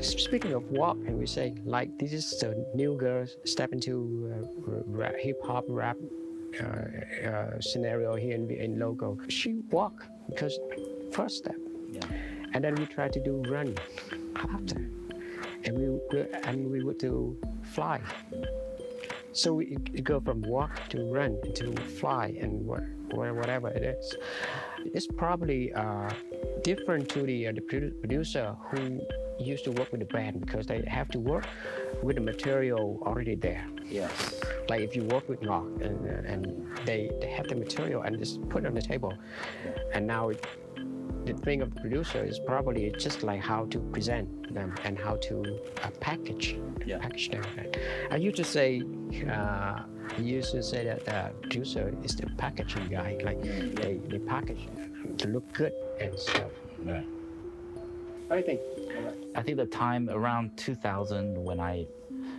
speaking 0.00 0.52
of 0.52 0.64
walk, 0.70 0.96
and 1.06 1.18
we 1.18 1.26
say 1.26 1.54
like 1.64 1.96
this 1.98 2.12
is 2.12 2.38
the 2.40 2.66
new 2.74 2.96
girl 2.96 3.26
step 3.44 3.72
into 3.72 4.32
uh, 4.32 4.82
rap, 4.86 5.14
hip 5.18 5.40
hop 5.44 5.64
rap 5.68 5.96
uh, 6.60 7.28
uh, 7.28 7.60
scenario 7.60 8.14
here 8.14 8.34
in, 8.34 8.50
in 8.50 8.78
logo. 8.78 9.18
She 9.28 9.62
walk 9.70 10.06
because 10.28 10.58
first 11.14 11.36
step, 11.38 11.56
Yeah. 11.90 12.02
and 12.52 12.62
then 12.64 12.74
we 12.74 12.86
try 12.86 13.08
to 13.08 13.20
do 13.20 13.42
run 13.48 13.74
after, 14.36 14.80
and 15.64 15.72
we 15.78 15.86
and 16.48 16.70
we 16.70 16.82
would 16.82 16.98
do 16.98 17.36
fly. 17.74 18.00
So 19.32 19.54
we 19.54 19.66
go 20.12 20.20
from 20.20 20.42
walk 20.42 20.88
to 20.90 20.98
run 21.12 21.32
to 21.54 21.72
fly 22.00 22.26
and 22.40 22.64
whatever 22.64 23.68
it 23.68 23.82
is. 23.82 24.16
It's 24.94 25.08
probably 25.08 25.72
uh, 25.72 26.10
different 26.62 27.08
to 27.10 27.22
the, 27.22 27.48
uh, 27.48 27.52
the 27.52 27.62
producer 28.00 28.54
who 28.70 29.00
used 29.40 29.64
to 29.64 29.72
work 29.72 29.90
with 29.90 30.00
the 30.00 30.06
band 30.06 30.40
because 30.40 30.66
they 30.66 30.82
have 30.86 31.08
to 31.10 31.18
work 31.18 31.46
with 32.02 32.14
the 32.14 32.22
material 32.22 33.00
already 33.02 33.34
there. 33.34 33.66
Yes. 33.90 34.34
Like 34.68 34.82
if 34.82 34.94
you 34.94 35.02
work 35.04 35.28
with 35.28 35.42
rock 35.44 35.66
and, 35.80 36.06
and 36.06 36.66
they, 36.84 37.10
they 37.20 37.30
have 37.30 37.48
the 37.48 37.56
material 37.56 38.02
and 38.02 38.16
just 38.18 38.46
put 38.48 38.62
it 38.64 38.66
on 38.68 38.74
the 38.74 38.82
table. 38.82 39.12
And 39.92 40.06
now 40.06 40.28
it, 40.28 40.46
the 41.24 41.32
thing 41.32 41.62
of 41.62 41.74
the 41.74 41.80
producer 41.80 42.22
is 42.22 42.38
probably 42.38 42.92
just 42.98 43.22
like 43.22 43.40
how 43.40 43.64
to 43.66 43.78
present 43.92 44.52
them 44.52 44.74
and 44.84 44.98
how 44.98 45.16
to 45.16 45.58
uh, 45.82 45.90
package 46.00 46.56
Yeah. 46.84 46.98
package 46.98 47.30
them. 47.30 47.42
I 48.10 48.16
used 48.16 48.36
to 48.36 48.44
say, 48.44 48.82
uh, 49.28 49.82
I 50.16 50.20
used 50.20 50.52
to 50.52 50.62
say 50.62 50.84
that 50.84 51.04
the 51.06 51.32
producer 51.42 51.94
is 52.02 52.14
the 52.16 52.26
packaging 52.36 52.88
guy. 52.88 53.16
Like 53.24 53.40
they, 53.42 54.00
they 54.08 54.18
package 54.18 54.68
to 55.18 55.28
look 55.28 55.50
good 55.52 55.72
and 56.00 56.18
stuff. 56.18 56.50
Right. 56.84 57.06
What 58.26 58.36
do 58.36 58.36
you 58.36 58.44
think? 58.44 58.60
I 59.34 59.42
think 59.42 59.56
the 59.56 59.66
time 59.66 60.08
around 60.10 60.56
2000 60.56 61.42
when 61.42 61.58
I 61.60 61.86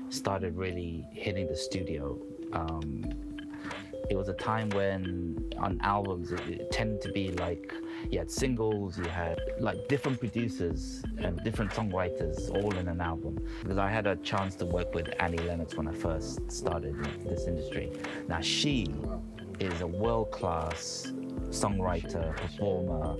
started 0.09 0.55
really 0.55 1.05
hitting 1.11 1.47
the 1.47 1.55
studio, 1.55 2.17
um, 2.53 3.03
it 4.09 4.15
was 4.15 4.29
a 4.29 4.33
time 4.33 4.69
when 4.69 5.43
on 5.57 5.79
albums 5.81 6.31
it, 6.31 6.41
it 6.47 6.71
tended 6.71 7.01
to 7.01 7.11
be 7.11 7.31
like 7.31 7.73
you 8.11 8.19
had 8.19 8.29
singles, 8.29 8.97
you 8.97 9.05
had 9.05 9.39
like 9.59 9.87
different 9.87 10.19
producers 10.19 11.03
and 11.17 11.41
different 11.43 11.71
songwriters 11.71 12.49
all 12.51 12.75
in 12.77 12.87
an 12.87 13.01
album. 13.01 13.37
Because 13.61 13.77
I 13.77 13.89
had 13.89 14.07
a 14.07 14.15
chance 14.17 14.55
to 14.55 14.65
work 14.65 14.93
with 14.93 15.09
Annie 15.19 15.37
Lennox 15.39 15.75
when 15.75 15.87
I 15.87 15.93
first 15.93 16.51
started 16.51 16.95
this 17.25 17.47
industry. 17.47 17.91
Now 18.27 18.41
she 18.41 18.87
is 19.59 19.81
a 19.81 19.87
world-class 19.87 21.13
songwriter, 21.49 22.35
performer. 22.35 23.17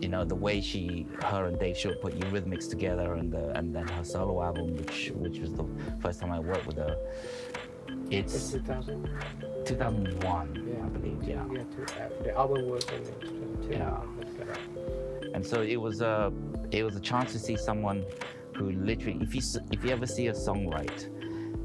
You 0.00 0.08
know 0.08 0.24
the 0.24 0.34
way 0.34 0.60
she, 0.60 1.06
her 1.22 1.46
and 1.46 1.58
Dave 1.58 1.76
Stewart 1.76 2.00
put 2.00 2.18
Eurythmics 2.18 2.68
together, 2.68 3.14
and 3.14 3.32
the, 3.32 3.50
and 3.56 3.74
then 3.74 3.86
her 3.86 4.02
solo 4.02 4.42
album, 4.42 4.76
which 4.76 5.12
which 5.14 5.38
was 5.38 5.52
the 5.52 5.64
first 6.00 6.20
time 6.20 6.32
I 6.32 6.40
worked 6.40 6.66
with 6.66 6.76
her. 6.76 6.96
It's 8.10 8.34
It's 8.34 8.52
2000. 8.52 9.08
2001, 9.64 10.64
Yeah. 10.66 10.84
I 10.84 10.88
believe. 10.88 11.22
Yeah. 11.22 11.44
Yeah, 11.52 11.62
two, 11.74 11.82
uh, 11.82 12.08
the 12.24 12.36
album 12.36 12.68
was 12.68 12.84
in 12.84 13.04
2002. 13.04 13.70
Yeah. 13.70 14.00
And 15.34 15.44
so 15.46 15.62
it 15.62 15.76
was 15.80 16.00
a 16.02 16.32
it 16.70 16.84
was 16.84 16.96
a 16.96 17.00
chance 17.00 17.32
to 17.32 17.38
see 17.38 17.56
someone 17.56 18.04
who 18.56 18.72
literally, 18.72 19.18
if 19.22 19.34
you 19.34 19.42
if 19.70 19.84
you 19.84 19.90
ever 19.90 20.06
see 20.06 20.26
a 20.28 20.32
songwrite, 20.32 21.08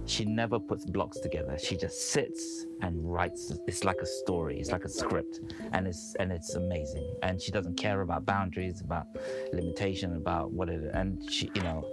she 0.05 0.23
never 0.23 0.57
puts 0.57 0.85
blocks 0.85 1.19
together. 1.19 1.57
She 1.61 1.75
just 1.75 2.11
sits 2.11 2.65
and 2.81 2.93
writes. 3.11 3.51
It's 3.67 3.83
like 3.83 3.97
a 4.01 4.05
story. 4.05 4.57
It's 4.59 4.71
like 4.71 4.85
a 4.85 4.89
script, 4.89 5.41
and 5.73 5.85
it's 5.85 6.15
and 6.19 6.31
it's 6.31 6.55
amazing. 6.55 7.13
And 7.23 7.41
she 7.41 7.51
doesn't 7.51 7.75
care 7.75 8.01
about 8.01 8.25
boundaries, 8.25 8.79
about 8.81 9.07
limitation, 9.51 10.15
about 10.15 10.51
what 10.51 10.69
it. 10.69 10.89
And 10.93 11.29
she, 11.29 11.51
you 11.53 11.61
know, 11.61 11.85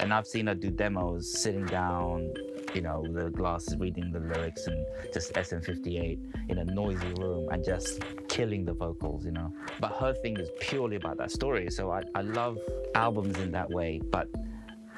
and 0.00 0.12
I've 0.12 0.26
seen 0.26 0.46
her 0.48 0.54
do 0.54 0.70
demos 0.70 1.32
sitting 1.32 1.64
down, 1.64 2.34
you 2.74 2.80
know, 2.80 3.04
the 3.06 3.30
glasses, 3.30 3.76
reading 3.78 4.10
the 4.12 4.20
lyrics, 4.20 4.66
and 4.66 4.84
just 5.12 5.32
SM58 5.34 6.18
in 6.48 6.58
a 6.58 6.64
noisy 6.64 7.12
room 7.14 7.48
and 7.50 7.64
just 7.64 8.02
killing 8.28 8.64
the 8.64 8.72
vocals, 8.72 9.24
you 9.24 9.32
know. 9.32 9.52
But 9.80 9.92
her 9.92 10.14
thing 10.14 10.36
is 10.38 10.50
purely 10.60 10.96
about 10.96 11.18
that 11.18 11.30
story. 11.30 11.70
So 11.70 11.90
I, 11.90 12.02
I 12.14 12.22
love 12.22 12.58
albums 12.94 13.38
in 13.38 13.50
that 13.52 13.70
way, 13.70 14.00
but 14.10 14.28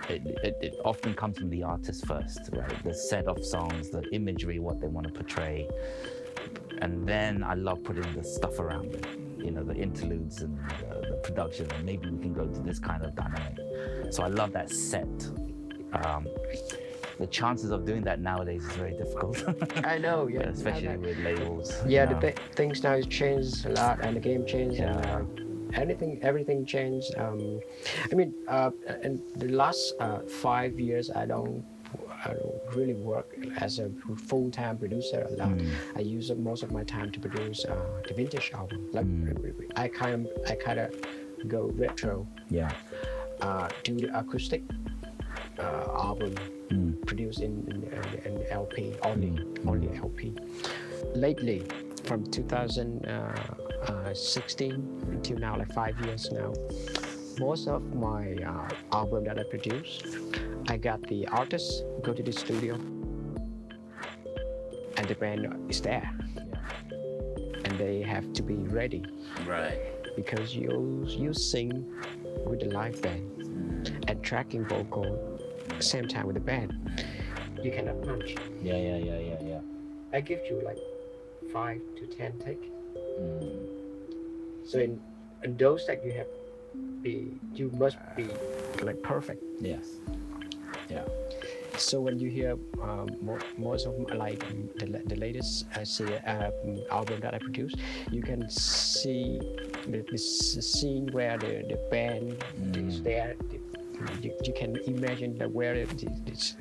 it, 0.09 0.23
it, 0.43 0.59
it 0.61 0.75
often 0.85 1.15
comes 1.15 1.39
from 1.39 1.50
the 1.50 1.62
artist 1.62 2.07
first, 2.07 2.50
right? 2.53 2.85
The 2.85 2.95
set 2.95 3.27
of 3.27 3.45
songs, 3.45 3.91
the 3.91 4.03
imagery, 4.12 4.59
what 4.59 4.81
they 4.81 4.89
want 4.89 5.07
to 5.07 5.12
portray. 5.12 5.69
And 6.79 7.07
then 7.07 7.45
I 7.45 7.55
love 7.55 7.85
putting 7.85 8.11
the 8.15 8.25
stuff 8.25 8.59
around 8.59 8.95
it, 8.95 9.07
you 9.39 9.50
know, 9.50 9.62
the 9.62 9.75
interludes 9.75 10.43
and 10.43 10.59
the, 10.81 11.09
the 11.11 11.21
production. 11.23 11.71
And 11.73 11.85
maybe 11.85 12.09
we 12.09 12.19
can 12.19 12.33
go 12.33 12.47
to 12.47 12.61
this 12.61 12.79
kind 12.79 13.05
of 13.05 13.15
dynamic. 13.15 13.59
So 14.11 14.23
I 14.23 14.29
love 14.29 14.53
that 14.53 14.71
set. 14.71 15.09
Um, 15.93 16.27
the 17.21 17.27
chances 17.27 17.71
of 17.71 17.85
doing 17.85 18.03
that 18.09 18.19
nowadays 18.21 18.65
is 18.65 18.73
very 18.85 18.93
difficult, 19.03 19.37
I 19.95 19.99
know, 19.99 20.27
yeah. 20.27 20.49
especially 20.57 20.89
know. 20.89 20.99
with 21.09 21.19
labels. 21.19 21.67
Yeah, 21.87 22.07
the 22.07 22.19
th- 22.19 22.37
things 22.55 22.83
now 22.83 22.95
has 22.97 23.07
changed 23.07 23.67
a 23.67 23.71
lot, 23.81 24.00
and 24.05 24.17
the 24.17 24.21
game 24.21 24.47
changed, 24.47 24.81
and 24.81 24.95
Yeah. 25.05 25.17
uh, 25.17 25.81
anything, 25.83 26.19
everything 26.23 26.65
changed. 26.65 27.11
Um, 27.19 27.61
I 28.11 28.15
mean, 28.15 28.35
uh, 28.49 28.71
in 29.05 29.23
the 29.37 29.49
last 29.62 29.95
uh, 30.00 30.21
five 30.47 30.81
years, 30.81 31.11
I 31.11 31.27
don't, 31.27 31.62
I 32.25 32.29
don't 32.39 32.77
really 32.77 32.95
work 32.95 33.29
as 33.59 33.79
a 33.79 33.91
full-time 34.29 34.79
producer 34.79 35.27
a 35.29 35.33
lot. 35.41 35.50
Mm. 35.50 35.71
I 35.97 36.00
use 36.00 36.31
most 36.50 36.62
of 36.62 36.71
my 36.73 36.85
time 36.85 37.11
to 37.12 37.19
produce 37.21 37.65
uh, 37.67 37.77
the 38.09 38.15
vintage 38.15 38.50
album. 38.55 38.81
Like 38.93 39.07
Mm. 39.07 39.71
I 39.77 39.89
kind 39.89 40.27
of, 40.27 40.50
I 40.53 40.55
kind 40.55 40.79
of 40.81 40.89
go 41.49 41.71
retro, 41.75 42.27
Yeah. 42.49 42.71
uh, 43.43 43.69
do 43.85 43.95
the 44.05 44.11
acoustic 44.19 44.62
uh, 45.59 45.85
album 46.09 46.35
Mm. 46.71 47.05
produced 47.07 47.41
in, 47.41 47.65
in, 47.69 47.83
in, 47.83 48.05
in 48.41 48.47
LP 48.50 48.95
only, 49.03 49.29
Mm. 49.31 49.67
only 49.69 49.89
LP. 49.99 50.33
Lately, 51.15 51.65
from 52.05 52.25
2016 52.31 54.73
until 55.11 55.39
now, 55.39 55.57
like 55.59 55.73
five 55.73 55.99
years 56.07 56.31
now, 56.31 56.53
most 57.41 57.67
of 57.69 57.83
my 57.95 58.35
uh, 58.37 58.69
album 58.93 59.25
that 59.25 59.39
I 59.39 59.43
produce, 59.45 60.03
I 60.69 60.77
got 60.77 61.00
the 61.09 61.27
artist 61.29 61.85
go 62.03 62.12
to 62.12 62.23
the 62.23 62.33
studio, 62.33 62.75
and 64.97 65.09
the 65.09 65.15
band 65.15 65.47
is 65.71 65.81
there, 65.81 66.09
and 67.65 67.79
they 67.79 68.03
have 68.03 68.33
to 68.35 68.43
be 68.43 68.57
ready 68.69 69.05
Right. 69.47 69.79
because 70.17 70.55
you 70.55 71.05
you 71.09 71.33
sing 71.35 71.87
with 72.47 72.61
the 72.61 72.67
live 72.71 73.00
band 73.03 74.03
and 74.09 74.23
tracking 74.23 74.65
vocal 74.67 75.40
same 75.83 76.07
time 76.09 76.27
with 76.27 76.35
the 76.35 76.41
band. 76.41 76.73
You 77.63 77.71
cannot 77.71 78.03
punch. 78.03 78.35
Yeah, 78.63 78.77
yeah, 78.77 78.97
yeah, 78.97 79.19
yeah, 79.19 79.41
yeah. 79.43 79.61
I 80.13 80.21
give 80.21 80.41
you 80.49 80.61
like 80.65 80.79
five 81.53 81.81
to 81.99 82.07
ten 82.07 82.39
take. 82.39 82.71
Mm. 83.21 83.67
So 84.65 84.79
in, 84.79 85.01
in 85.45 85.57
those 85.57 85.87
that 85.87 86.05
you 86.05 86.13
have 86.13 86.27
be 87.03 87.39
you 87.55 87.71
must 87.75 87.99
be 88.17 88.29
like 88.83 89.03
perfect. 89.03 89.43
Yes. 89.61 89.87
Yeah. 90.89 91.05
So 91.77 92.01
when 92.01 92.19
you 92.19 92.29
hear 92.29 92.59
um, 92.83 93.09
most 93.57 93.87
of 93.87 93.95
like 94.15 94.45
the, 94.79 95.03
the 95.07 95.17
latest 95.17 95.65
I 95.75 95.85
see 95.85 96.15
um, 96.27 96.83
album 96.91 97.21
that 97.21 97.33
I 97.33 97.39
produced, 97.39 97.77
you 98.11 98.23
can 98.23 98.51
see 98.51 99.41
the, 99.87 100.05
this 100.11 100.55
scene 100.61 101.09
where 101.13 101.39
the, 101.39 101.65
the 101.69 101.79
band 101.91 102.33
is 102.77 103.01
Mm. 103.01 103.05
there. 103.05 103.35
You, 104.23 104.33
you 104.45 104.52
can 104.54 104.76
imagine 104.87 105.37
that 105.38 105.50
where 105.50 105.75
it 105.75 106.02
is 106.26 106.57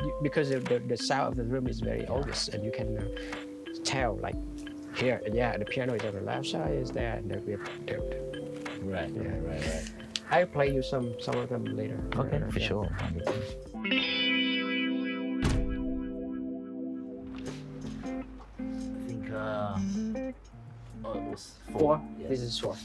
you- 0.00 0.18
because 0.22 0.50
the, 0.50 0.60
the, 0.60 0.78
the 0.80 0.96
sound 0.96 1.32
of 1.32 1.36
the 1.36 1.44
room 1.44 1.66
is 1.66 1.80
very 1.80 2.06
obvious 2.06 2.48
and 2.48 2.64
you 2.64 2.72
can 2.72 2.98
uh, 2.98 3.04
tell 3.84 4.16
like 4.18 4.34
here 4.96 5.20
yeah 5.32 5.56
the 5.56 5.64
piano 5.64 5.94
is 5.94 6.04
on 6.04 6.14
the 6.14 6.20
left 6.20 6.46
side 6.46 6.72
is 6.74 6.90
there 6.90 7.14
and 7.14 7.30
the, 7.30 7.36
the, 7.36 7.56
the, 7.86 8.32
Right, 8.82 9.10
Yeah. 9.14 9.22
right, 9.22 9.42
right, 9.42 9.66
right. 9.66 9.92
I'll 10.32 10.46
play 10.46 10.72
you 10.74 10.82
some 10.82 11.14
some 11.20 11.36
of 11.36 11.48
them 11.50 11.64
later. 11.76 12.00
Okay, 12.16 12.42
Uh, 12.42 12.50
for 12.50 12.58
yeah. 12.58 12.66
sure. 12.68 12.88
I 12.98 13.12
think, 19.06 19.30
uh, 19.32 19.78
oh, 21.04 21.12
it 21.14 21.22
was 21.30 21.52
four. 21.70 21.80
Four. 21.80 22.02
Yeah. 22.18 22.28
This 22.28 22.40
is 22.40 22.58
four. 22.58 22.76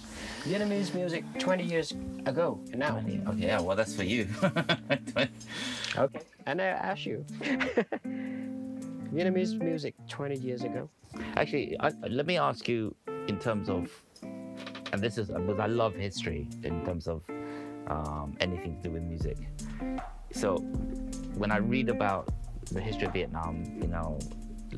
Vietnamese 0.47 0.93
music 0.93 1.25
20 1.39 1.63
years 1.63 1.93
ago 2.25 2.57
and 2.71 2.79
now. 2.79 2.91
20. 2.91 3.21
Okay, 3.27 3.45
yeah, 3.47 3.59
well, 3.59 3.75
that's 3.75 3.95
for 3.95 4.03
you. 4.03 4.27
Okay. 5.97 6.19
And 6.45 6.61
I 6.61 6.65
ask 6.65 7.05
you. 7.07 7.25
Vietnamese 9.13 9.59
music 9.59 9.95
20 10.07 10.37
years 10.37 10.63
ago. 10.63 10.89
Actually, 11.35 11.75
I, 11.79 11.89
let 12.07 12.27
me 12.27 12.37
ask 12.37 12.67
you 12.67 12.95
in 13.27 13.39
terms 13.39 13.67
of, 13.67 13.89
and 14.21 15.01
this 15.01 15.17
is 15.17 15.27
because 15.29 15.59
I 15.59 15.65
love 15.65 15.95
history 15.95 16.47
in 16.63 16.85
terms 16.85 17.07
of 17.07 17.23
um, 17.87 18.37
anything 18.39 18.77
to 18.77 18.89
do 18.89 18.93
with 18.93 19.03
music. 19.03 19.37
So 20.31 20.57
when 21.35 21.51
I 21.51 21.57
read 21.57 21.89
about 21.89 22.29
the 22.71 22.79
history 22.81 23.07
of 23.07 23.13
Vietnam, 23.13 23.63
you 23.81 23.87
know, 23.87 24.19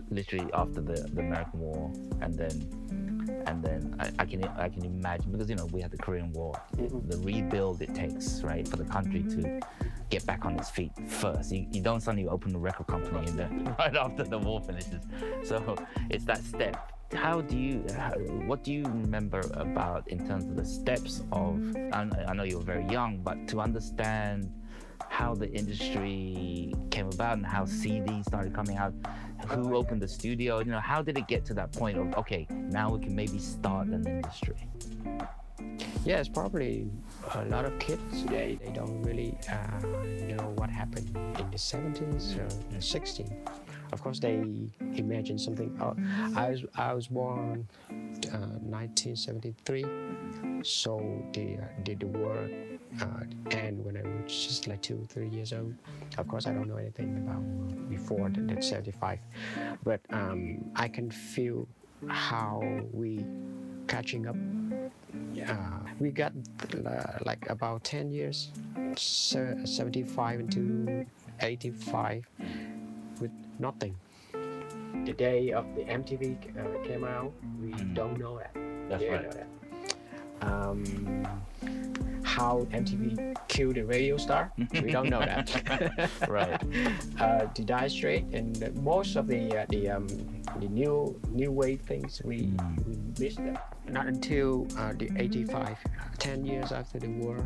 literally 0.10 0.50
after 0.54 0.80
the, 0.80 1.02
the 1.14 1.20
American 1.22 1.60
War, 1.60 1.92
and 2.22 2.34
then 2.34 3.09
and 3.50 3.64
then 3.64 3.96
I, 4.00 4.12
I 4.20 4.26
can 4.26 4.44
I 4.44 4.70
can 4.70 4.86
imagine 4.86 5.32
because 5.32 5.50
you 5.50 5.56
know 5.56 5.66
we 5.68 5.82
had 5.82 5.92
the 5.92 5.98
Korean 5.98 6.32
War, 6.34 6.54
Mhm. 6.78 7.10
the 7.12 7.18
rebuild 7.18 7.82
it 7.82 7.94
takes 7.96 8.42
right 8.44 8.68
for 8.68 8.78
the 8.78 8.86
country 8.86 9.24
to 9.36 9.60
get 10.10 10.26
back 10.26 10.46
on 10.46 10.58
its 10.60 10.70
feet 10.70 10.92
first. 11.08 11.52
You, 11.52 11.66
you 11.72 11.82
don't 11.82 12.02
suddenly 12.02 12.28
open 12.28 12.56
a 12.56 12.60
record 12.60 12.88
company 12.88 13.28
and 13.28 13.38
then 13.40 13.76
right 13.80 13.96
after 13.96 14.24
the 14.24 14.38
war 14.38 14.62
finishes. 14.62 15.04
So 15.44 15.76
it's 16.10 16.26
that 16.26 16.44
step. 16.44 16.76
How 17.14 17.42
do 17.42 17.58
you, 17.58 17.84
how, 17.98 18.12
what 18.50 18.64
do 18.64 18.72
you 18.72 18.84
remember 18.84 19.42
about 19.54 20.08
in 20.10 20.28
terms 20.28 20.46
of 20.46 20.56
the 20.56 20.64
steps 20.66 21.24
of, 21.32 21.60
I, 21.92 22.08
I 22.28 22.34
know 22.36 22.44
you 22.44 22.58
were 22.60 22.64
very 22.76 22.86
young, 22.88 23.18
but 23.24 23.48
to 23.48 23.62
understand 23.62 24.52
how 25.10 25.34
the 25.36 25.52
industry 25.52 26.74
came 26.92 27.08
about 27.08 27.38
and 27.38 27.46
how 27.46 27.66
CDs 27.66 28.26
started 28.26 28.54
coming 28.54 28.78
out, 28.78 28.94
who 29.48 29.76
opened 29.76 30.02
the 30.02 30.08
studio, 30.08 30.60
you 30.60 30.72
know, 30.72 30.80
how 30.80 31.02
did 31.02 31.18
it 31.18 31.28
get 31.28 31.44
to 31.46 31.54
that 31.56 31.72
point 31.74 31.98
of, 31.98 32.14
okay, 32.16 32.48
now 32.50 32.92
we 32.92 33.00
can 33.04 33.16
maybe 33.16 33.40
start 33.40 33.88
an 33.88 34.08
industry? 34.08 34.56
Yeah, 36.06 36.20
it's 36.20 36.30
probably 36.30 36.90
a 37.34 37.46
lot 37.46 37.66
of 37.66 37.78
kids 37.80 38.22
today. 38.22 38.58
They 38.64 38.72
don't 38.72 39.02
really 39.04 39.38
uh, 39.50 39.86
know 40.26 40.54
what 40.56 40.70
happened 40.70 41.10
in 41.16 41.52
the 41.52 41.58
70s 41.58 42.38
or 42.38 42.48
the 42.72 42.78
60s. 42.78 43.32
Of 43.92 44.02
course, 44.02 44.20
they 44.20 44.44
imagine 44.96 45.38
something. 45.40 45.76
Oh, 45.82 45.96
I 46.36 46.50
was 46.50 46.64
I 46.76 46.94
was 46.94 47.08
born 47.08 47.68
uh, 47.90 48.58
1973, 48.62 49.86
so 50.64 51.00
the 51.34 51.58
uh, 51.58 51.66
the, 51.86 51.96
the 51.96 52.06
war 52.08 52.50
uh, 53.02 53.24
end 53.52 53.84
when 53.84 53.98
I 53.98 54.02
was 54.02 54.32
just 54.32 54.68
like 54.68 54.82
two 54.82 55.06
three 55.10 55.30
years 55.30 55.54
old. 55.54 55.74
Of 56.18 56.28
course, 56.28 56.46
I 56.48 56.54
don't 56.54 56.68
know 56.68 56.78
anything 56.78 57.18
about 57.18 57.90
before 57.90 58.30
the, 58.30 58.42
the 58.42 58.62
75, 58.62 59.20
but 59.84 60.02
um, 60.12 60.72
I 60.76 60.88
can 60.88 61.10
feel 61.10 61.68
how 62.08 62.62
we 62.94 63.26
catching 63.88 64.28
up. 64.28 64.36
Uh, 65.48 65.80
we 66.00 66.12
got 66.12 66.32
uh, 66.86 67.04
like 67.26 67.50
about 67.50 67.84
10 67.84 68.12
years, 68.12 68.52
75 68.96 70.40
into 70.40 71.06
85, 71.42 72.26
with 73.20 73.32
nothing. 73.60 73.96
The 75.06 75.14
day 75.14 75.52
of 75.52 75.66
the 75.76 75.82
MTV 75.84 76.38
uh, 76.58 76.88
came 76.88 77.04
out, 77.04 77.32
we 77.62 77.72
Mm. 77.74 77.94
don't 77.96 78.18
know 78.20 78.38
that. 78.38 78.52
That's 78.90 79.04
right. 79.04 79.24
know 79.24 79.32
that. 79.32 79.48
Um, 80.42 81.28
how 82.24 82.66
MTV 82.72 83.36
killed 83.48 83.76
the 83.76 83.82
radio 83.84 84.18
star, 84.18 84.52
we 84.74 84.92
don't 84.92 85.10
know 85.10 85.20
that. 85.20 85.50
Right. 86.30 86.62
uh, 87.20 87.48
the 87.56 87.64
Dire 87.64 87.90
Straits 87.90 88.34
and 88.34 88.76
most 88.84 89.16
of 89.16 89.28
the 89.28 89.58
uh, 89.58 89.66
the 89.70 89.90
um, 89.90 90.08
the 90.60 90.68
new 90.70 91.20
new 91.32 91.52
wave 91.52 91.82
things 91.82 92.22
we 92.24 92.38
Mm. 92.54 92.86
we 92.88 92.96
missed 93.20 93.38
that. 93.44 93.74
Not 93.90 94.06
until 94.08 94.68
uh, 94.78 94.94
the 94.94 95.10
85, 95.18 95.78
10 96.20 96.46
years 96.46 96.72
after 96.72 97.00
the 97.00 97.08
war, 97.08 97.38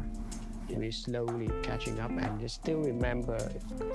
we 0.77 0.91
slowly 0.91 1.49
catching 1.61 1.99
up 1.99 2.11
and 2.11 2.39
just 2.39 2.55
still 2.55 2.79
remember 2.79 3.37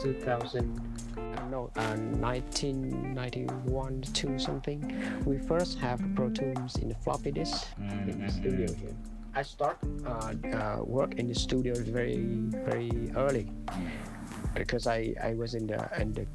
2000. 0.01 0.81
I 1.17 1.55
uh, 1.55 1.97
1991 1.97 4.03
to 4.03 4.39
something. 4.39 5.23
We 5.25 5.39
first 5.39 5.79
have 5.79 6.03
Pro 6.15 6.29
Tools 6.31 6.77
in 6.77 6.89
the 6.89 6.95
floppy 6.97 7.33
disk 7.33 7.67
in 7.79 8.25
the 8.25 8.31
studio 8.31 8.73
here. 8.75 8.95
I 9.35 9.43
start 9.43 9.79
uh, 10.05 10.35
uh, 10.53 10.81
work 10.85 11.15
in 11.15 11.27
the 11.29 11.35
studio 11.35 11.75
very 11.75 12.19
very 12.67 13.11
early 13.17 13.51
because 14.55 14.87
I, 14.87 15.15
I 15.23 15.35
was 15.35 15.55
in 15.55 15.67
the 15.67 15.89
in 16.01 16.13
the 16.13 16.27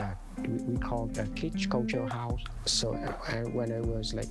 uh, 0.00 0.14
we, 0.38 0.48
we 0.48 0.78
call 0.78 1.06
the 1.06 1.26
kids 1.34 1.66
culture 1.66 2.06
house. 2.08 2.40
So 2.66 2.94
uh, 2.94 3.12
I, 3.28 3.44
when 3.50 3.72
I 3.72 3.80
was 3.80 4.14
like 4.14 4.28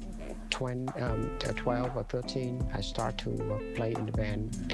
20, 0.50 1.02
um, 1.02 1.30
uh, 1.48 1.52
12 1.54 1.98
or 1.98 2.04
13, 2.04 2.70
I 2.74 2.82
start 2.82 3.18
to 3.20 3.32
uh, 3.32 3.60
play 3.76 3.94
in 3.94 4.06
the 4.06 4.12
band 4.12 4.74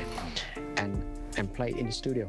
and 0.78 1.04
and 1.38 1.54
play 1.54 1.72
in 1.78 1.86
the 1.86 1.92
studio. 1.92 2.28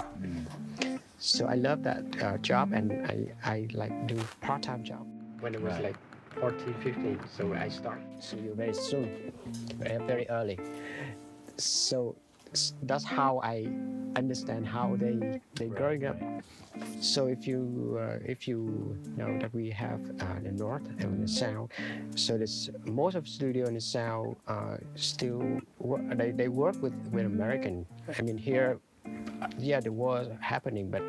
So 1.18 1.46
I 1.46 1.54
love 1.54 1.82
that 1.84 2.04
uh, 2.22 2.38
job 2.38 2.72
and 2.72 2.92
I, 3.06 3.32
I 3.44 3.68
like 3.72 4.06
do 4.06 4.16
part-time 4.40 4.84
job 4.84 5.06
when 5.40 5.54
it 5.54 5.60
was 5.60 5.72
Right. 5.74 5.84
like 5.84 5.96
14, 6.40 6.74
15. 6.82 7.20
So 7.36 7.52
I 7.54 7.68
start 7.68 8.00
studio 8.20 8.54
very 8.54 8.74
soon, 8.74 9.32
very, 9.78 9.98
very 10.06 10.28
early. 10.28 10.58
So 11.56 12.16
that's 12.82 13.04
how 13.04 13.40
I 13.42 13.68
understand 14.16 14.66
how 14.66 14.96
they 14.96 15.40
they 15.54 15.68
growing 15.68 16.04
up. 16.06 16.16
So 17.00 17.26
if 17.26 17.46
you 17.46 17.98
uh, 18.00 18.18
if 18.24 18.48
you 18.48 18.96
know 19.16 19.38
that 19.38 19.52
we 19.52 19.70
have 19.70 20.00
uh, 20.20 20.40
the 20.42 20.52
north 20.52 20.86
and 20.98 21.22
the 21.22 21.28
south, 21.28 21.70
so 22.14 22.38
this 22.38 22.70
most 22.86 23.14
of 23.14 23.28
studio 23.28 23.66
in 23.66 23.74
the 23.74 23.80
south 23.80 24.36
uh, 24.46 24.76
still 24.94 25.60
work, 25.78 26.02
they, 26.16 26.30
they 26.30 26.48
work 26.48 26.80
with 26.82 26.94
with 27.12 27.26
American. 27.26 27.86
I 28.18 28.22
mean 28.22 28.38
here, 28.38 28.78
yeah, 29.58 29.80
the 29.80 29.92
war 29.92 30.26
happening, 30.40 30.90
but 30.90 31.02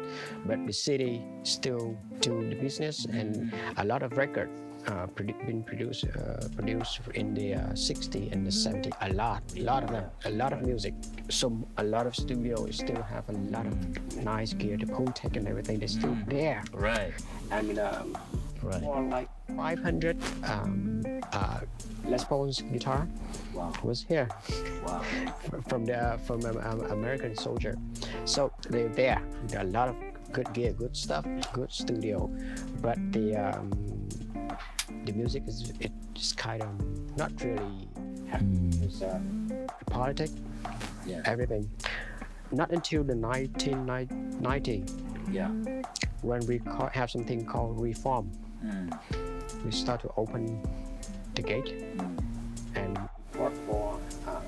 but 0.46 0.66
the 0.66 0.74
city 0.74 1.24
still 1.44 1.98
do 2.20 2.48
the 2.50 2.56
business 2.56 3.06
and 3.06 3.54
a 3.78 3.86
lot 3.86 4.04
of 4.04 4.18
record. 4.18 4.50
Uh, 4.90 5.06
produ- 5.16 5.38
been 5.46 5.62
produced 5.64 6.06
uh, 6.06 6.48
produced 6.56 7.00
in 7.14 7.34
the 7.36 7.54
uh, 7.54 7.76
60 7.76 8.30
and 8.34 8.42
the 8.48 8.52
70 8.52 8.90
a 9.02 9.10
lot 9.14 9.44
a 9.56 9.62
lot 9.62 9.84
of 9.84 9.92
them 9.92 10.06
a 10.26 10.32
lot 10.32 10.52
of 10.52 10.64
music 10.64 10.94
so 11.30 11.46
a 11.78 11.84
lot 11.84 12.08
of 12.08 12.16
studios 12.16 12.78
still 12.78 13.04
have 13.04 13.28
a 13.30 13.38
lot 13.54 13.68
of 13.68 13.76
nice 14.24 14.52
gear 14.54 14.78
the 14.78 14.88
pool 14.88 15.06
tech 15.20 15.36
and 15.38 15.48
everything 15.48 15.78
they're 15.78 15.88
still 16.00 16.18
there 16.28 16.64
Right. 16.74 17.14
I 17.52 17.62
mean 17.62 17.78
um, 17.78 18.18
Right. 18.64 18.82
more 18.82 19.04
like 19.04 19.30
500 19.56 20.18
um, 20.44 21.04
uh, 21.34 21.60
Les 22.06 22.24
Paul's 22.26 22.60
guitar 22.74 23.08
Wow. 23.54 23.72
was 23.84 24.02
here 24.10 24.28
Wow. 24.86 25.04
from 25.70 25.86
the 25.86 26.18
from 26.26 26.44
um, 26.46 26.82
American 26.90 27.36
soldier. 27.36 27.76
So 28.26 28.52
they're 28.70 28.90
there. 28.90 29.22
There 29.48 29.60
are 29.62 29.68
a 29.68 29.70
lot 29.80 29.90
of 29.90 29.96
good 30.34 30.52
gear, 30.54 30.74
good 30.74 30.96
stuff, 30.96 31.26
good 31.54 31.72
studio, 31.72 32.30
but 32.82 32.98
the 33.14 33.36
um, 33.36 33.72
the 35.10 35.18
music 35.18 35.44
is 35.48 35.74
it's 35.80 36.34
kind 36.34 36.62
of 36.62 36.70
not 37.18 37.32
really. 37.44 37.88
It's 38.84 39.02
uh, 39.02 39.20
politics, 39.88 40.34
Yeah. 41.06 41.22
everything. 41.26 41.70
Not 42.52 42.70
until 42.72 43.04
the 43.04 43.16
1990, 43.16 44.84
Yeah. 45.32 45.50
when 46.22 46.46
we 46.48 46.60
ca- 46.60 46.90
have 46.94 47.10
something 47.10 47.46
called 47.46 47.80
reform, 47.82 48.30
Mm. 48.64 48.94
we 49.66 49.72
start 49.72 50.02
to 50.02 50.12
open 50.18 50.62
the 51.36 51.42
gate 51.42 51.74
Mm. 51.98 52.20
and 52.76 52.98
work 53.40 53.54
for 53.66 53.98
um, 54.28 54.44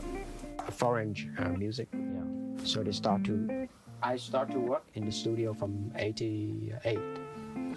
foreign 0.69 1.15
uh, 1.39 1.49
music. 1.57 1.87
Yeah. 1.93 2.21
So 2.63 2.83
they 2.83 2.91
start 2.91 3.23
to. 3.25 3.67
I 4.03 4.17
start 4.17 4.51
to 4.51 4.59
work 4.59 4.83
in 4.93 5.05
the 5.05 5.11
studio 5.11 5.53
from 5.53 5.91
'88. 5.95 6.99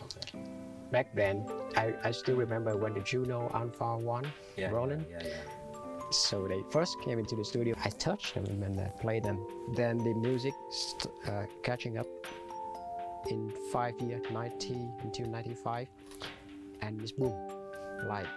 Okay. 0.05 0.54
Back 0.95 1.13
then, 1.15 1.45
I, 1.77 1.93
I 2.05 2.11
still 2.13 2.37
remember 2.37 2.77
when 2.77 2.95
the 2.95 3.01
Juno 3.01 3.51
Alpha 3.53 3.97
One 3.99 4.27
Yeah. 4.57 4.71
rolling. 4.71 5.05
Yeah, 5.11 5.23
yeah. 5.25 6.11
So 6.13 6.47
they 6.47 6.63
first 6.71 7.01
came 7.05 7.19
into 7.19 7.35
the 7.35 7.45
studio. 7.45 7.75
I 7.85 7.91
touched 7.91 8.35
them 8.37 8.45
and 8.63 8.79
I 8.79 8.89
played 9.01 9.25
them. 9.25 9.39
Then 9.75 9.99
the 9.99 10.15
music 10.15 10.55
st- 10.71 11.13
uh, 11.29 11.47
catching 11.65 11.99
up 11.99 12.07
in 13.29 13.51
five 13.73 13.95
years, 14.01 14.23
90 14.31 14.89
until 15.03 15.27
95, 15.27 15.89
and 16.83 17.01
it's 17.03 17.11
boom, 17.11 17.35
like 18.07 18.29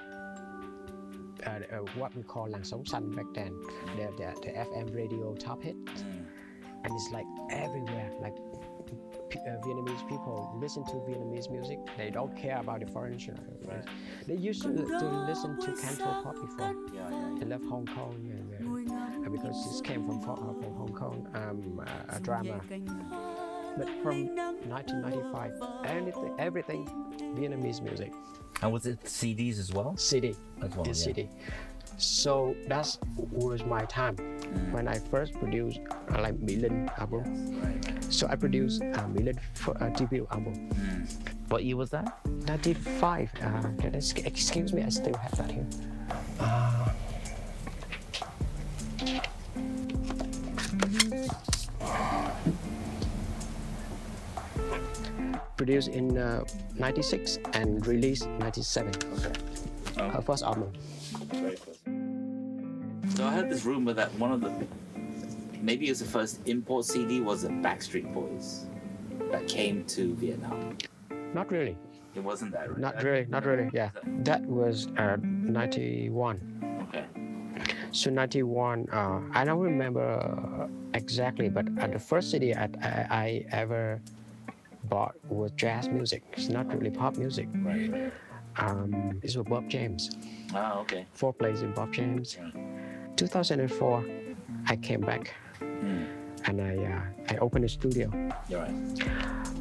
uh, 1.45 1.49
uh, 1.49 1.77
what 1.99 2.15
we 2.15 2.23
call 2.23 2.47
Làn 2.49 2.63
Sóng 2.65 2.83
Xanh 2.85 3.15
back 3.15 3.25
then, 3.35 3.53
the, 3.97 4.05
the, 4.17 4.27
the 4.41 4.51
FM 4.67 4.95
radio 4.95 5.35
top 5.35 5.61
hit, 5.61 5.75
Mm. 5.85 6.25
and 6.83 6.91
it's 6.95 7.11
like 7.11 7.27
everywhere, 7.51 8.09
like. 8.19 8.35
P- 9.29 9.39
Uh, 9.39 9.59
Vietnamese 9.65 10.07
people 10.09 10.51
listen 10.59 10.83
to 10.85 10.93
Vietnamese 11.07 11.49
music. 11.51 11.79
They 11.97 12.09
don't 12.09 12.35
care 12.35 12.57
about 12.59 12.79
the 12.79 12.87
foreign. 12.87 13.13
uh, 13.15 13.67
Right. 13.67 13.83
They 14.27 14.35
used 14.35 14.61
to, 14.63 14.69
to 14.73 15.05
listen 15.27 15.57
to 15.59 15.71
Canto 15.81 16.05
Pop 16.23 16.35
before. 16.35 16.73
Yeah, 16.93 17.09
yeah, 17.09 17.41
I 17.41 17.45
love 17.45 17.63
Hong 17.65 17.85
Kong 17.85 18.15
and, 18.31 19.25
uh, 19.25 19.29
because 19.29 19.55
this 19.67 19.81
came 19.81 20.05
from, 20.05 20.19
Fo- 20.21 20.33
uh, 20.33 20.53
from 20.61 20.73
Hong 20.75 20.93
Kong, 20.93 21.27
um, 21.35 21.79
uh, 21.79 22.15
a 22.15 22.19
drama. 22.19 22.61
But 23.77 23.89
from 24.01 24.35
1995, 24.69 25.51
anything, 25.85 26.33
everything 26.39 26.85
Vietnamese 27.37 27.81
music, 27.81 28.11
And 28.61 28.71
was 28.71 28.85
it 28.87 28.99
CDs 29.03 29.59
as 29.59 29.71
well? 29.71 29.95
CD, 29.97 30.35
As 30.61 30.75
well. 30.75 30.87
is 30.87 30.99
yeah. 31.05 31.13
CD. 31.13 31.29
So 31.97 32.55
that 32.67 32.97
was 33.31 33.63
my 33.65 33.85
time. 33.85 34.15
When 34.71 34.87
I 34.87 34.99
first 34.99 35.33
produced 35.33 35.79
uh, 36.13 36.21
like 36.21 36.35
Mỹ 36.39 36.61
Linh 36.61 36.89
album. 36.97 37.23
Right. 37.61 38.03
So 38.13 38.27
I 38.27 38.35
produced 38.35 38.81
uh, 38.81 39.07
Mỹ 39.07 39.23
Linh 39.25 39.39
for 39.53 39.75
uh, 39.81 39.89
debut 39.89 40.27
album. 40.31 40.53
Mm. 40.69 41.49
What 41.49 41.63
year 41.63 41.77
was 41.77 41.89
that? 41.91 42.19
95. 42.25 43.31
Uh, 43.41 43.61
can 43.79 43.95
I- 43.95 44.27
excuse 44.27 44.73
me, 44.73 44.83
I 44.83 44.89
still 44.89 45.15
have 45.15 45.35
that 45.37 45.51
here. 45.51 45.67
Uh, 46.39 46.89
produced 55.57 55.89
in 55.89 56.17
uh, 56.17 56.43
96 56.77 57.39
and 57.53 57.85
released 57.87 58.29
97. 58.39 58.93
Oh. 59.97 60.09
Her 60.09 60.21
first 60.21 60.43
album. 60.43 60.71
So 63.15 63.25
I 63.25 63.31
heard 63.33 63.49
this 63.49 63.65
rumor 63.65 63.93
that 63.93 64.13
one 64.15 64.31
of 64.31 64.41
the 64.41 64.51
maybe 65.61 65.87
it 65.87 65.89
was 65.89 65.99
the 65.99 66.05
first 66.05 66.39
import 66.47 66.85
CD 66.85 67.19
was 67.19 67.41
the 67.43 67.49
Backstreet 67.49 68.13
Boys 68.13 68.65
that 69.31 69.47
came 69.47 69.83
to 69.85 70.13
Vietnam. 70.15 70.77
Not 71.33 71.51
really. 71.51 71.77
It 72.15 72.23
wasn't 72.23 72.51
that, 72.53 72.69
right? 72.69 72.79
Not 72.79 73.03
really. 73.03 73.25
Not 73.25 73.45
really. 73.45 73.69
Yeah. 73.73 73.89
That 74.23 74.41
was 74.45 74.87
uh, 74.97 75.17
91. 75.21 76.87
Okay. 76.87 77.05
So 77.91 78.09
91, 78.09 78.87
uh, 78.91 79.21
I 79.33 79.43
don't 79.43 79.59
remember 79.59 80.01
uh, 80.01 80.67
exactly, 80.93 81.49
but 81.49 81.67
uh, 81.79 81.87
the 81.87 81.99
first 81.99 82.31
CD 82.31 82.53
I, 82.53 82.69
I, 82.81 83.07
I 83.09 83.45
ever 83.51 84.01
bought 84.85 85.15
was 85.29 85.51
jazz 85.51 85.89
music. 85.89 86.23
It's 86.33 86.49
not 86.49 86.67
really 86.73 86.91
pop 86.91 87.17
music. 87.17 87.47
Right. 87.55 88.11
Um, 88.57 89.19
this 89.21 89.35
was 89.35 89.45
Bob 89.45 89.69
James. 89.69 90.09
Ah, 90.53 90.79
okay. 90.79 91.05
Four 91.13 91.33
plays 91.33 91.61
in 91.61 91.73
Bob 91.73 91.93
James. 91.93 92.37
Right. 92.39 92.76
2004, 93.17 94.05
I 94.67 94.75
came 94.77 95.01
back 95.01 95.33
Mm. 95.59 96.05
and 96.45 96.61
I 96.61 96.73
uh, 96.77 97.33
I 97.33 97.37
opened 97.37 97.65
a 97.65 97.69
studio. 97.69 98.09
You're 98.49 98.61
right. 98.61 98.73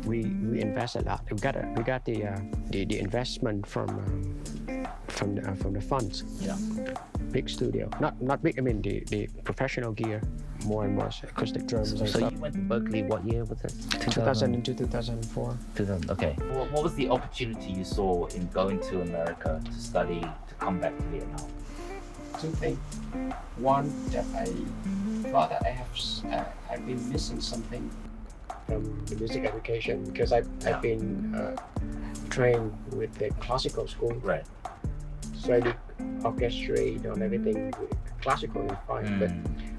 We 0.05 0.25
we 0.51 0.61
invest 0.61 0.97
a 0.97 1.01
lot. 1.03 1.25
We 1.31 1.37
got 1.38 1.57
a, 1.57 1.64
we 1.77 1.83
got 1.83 2.05
the 2.05 2.27
uh, 2.27 2.38
the, 2.71 2.85
the 2.85 2.99
investment 3.01 3.66
from 3.66 3.88
um, 3.90 4.87
from 5.09 5.35
the, 5.37 5.42
uh, 5.51 5.55
from 5.57 5.73
the 5.73 5.81
funds. 5.81 6.23
Yeah. 6.40 6.57
Big 7.33 7.49
studio, 7.49 7.88
not 8.01 8.21
not 8.21 8.42
big. 8.42 8.59
I 8.59 8.62
mean 8.62 8.83
the, 8.83 9.01
the 9.09 9.27
professional 9.45 9.92
gear, 9.92 10.21
more 10.66 10.85
and 10.85 10.95
more 10.95 11.11
acoustic 11.23 11.66
drums 11.66 11.92
and 11.92 12.09
So 12.09 12.19
you 12.29 12.38
went 12.38 12.55
to 12.55 12.61
Berklee. 12.61 13.09
What 13.09 13.25
year 13.25 13.45
was 13.45 13.61
it? 13.64 13.73
2000 14.01 14.64
to 14.64 14.75
2004. 14.75 15.59
2000. 15.75 16.11
Okay. 16.11 16.35
What, 16.53 16.71
what 16.73 16.83
was 16.85 16.95
the 16.95 17.09
opportunity 17.09 17.73
you 17.73 17.85
saw 17.85 18.27
in 18.37 18.47
going 18.49 18.81
to 18.88 19.01
America 19.03 19.61
to 19.64 19.73
study 19.73 20.21
to 20.21 20.55
come 20.61 20.79
back 20.81 20.97
to 20.97 21.05
Vietnam? 21.05 21.49
Two 22.40 22.51
things. 22.51 22.79
One 23.57 23.90
that 24.11 24.25
I 24.37 24.44
thought 25.31 25.49
that 25.51 25.62
I 25.64 25.70
have 25.70 25.88
uh, 26.31 26.44
I've 26.70 26.85
been 26.87 27.01
missing 27.11 27.40
something 27.40 27.90
from 28.66 29.05
the 29.07 29.16
music 29.16 29.44
education 29.44 30.05
because 30.05 30.33
I've, 30.33 30.49
Yeah. 30.62 30.77
I've 30.77 30.83
been 30.83 31.35
uh, 31.35 31.57
trained 32.29 32.72
with 32.92 33.14
the 33.14 33.31
classical 33.40 33.87
school, 33.88 34.12
Right. 34.22 34.44
so 35.38 35.55
I 35.55 35.61
did 35.61 35.77
orchestrate 36.22 37.05
and 37.11 37.22
everything. 37.22 37.72
Classical 38.20 38.66
is 38.70 38.77
fine, 38.87 39.18
but 39.18 39.31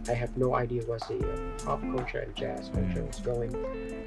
I 0.09 0.13
have 0.13 0.35
no 0.37 0.55
idea 0.55 0.81
what 0.83 1.01
the 1.07 1.17
uh, 1.19 1.65
pop 1.65 1.81
culture 1.81 2.19
and 2.19 2.35
jazz 2.35 2.69
culture 2.73 3.05
is 3.09 3.19
going. 3.19 3.53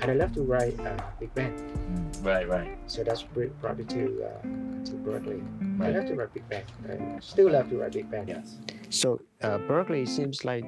And 0.00 0.10
I 0.10 0.14
love 0.14 0.32
to 0.34 0.42
write 0.42 0.78
uh, 0.80 0.96
big 1.18 1.34
band, 1.34 1.54
Mm. 1.60 2.24
Right. 2.24 2.48
Right. 2.48 2.78
so 2.86 3.02
that's 3.04 3.22
br- 3.22 3.52
brought 3.60 3.78
me 3.78 3.84
to 3.84 4.02
uh, 4.24 4.42
to 4.88 4.92
Berklee. 5.04 5.42
I 5.80 5.90
love 5.90 6.06
to 6.06 6.14
write 6.14 6.32
big 6.34 6.48
band. 6.48 6.64
I 6.88 7.18
still 7.20 7.50
love 7.50 7.68
to 7.70 7.76
write 7.78 7.92
big 7.92 8.10
band. 8.10 8.28
Yes. 8.28 8.58
So 8.90 9.20
uh, 9.42 9.58
Berklee 9.68 10.06
seems 10.06 10.44
like 10.44 10.64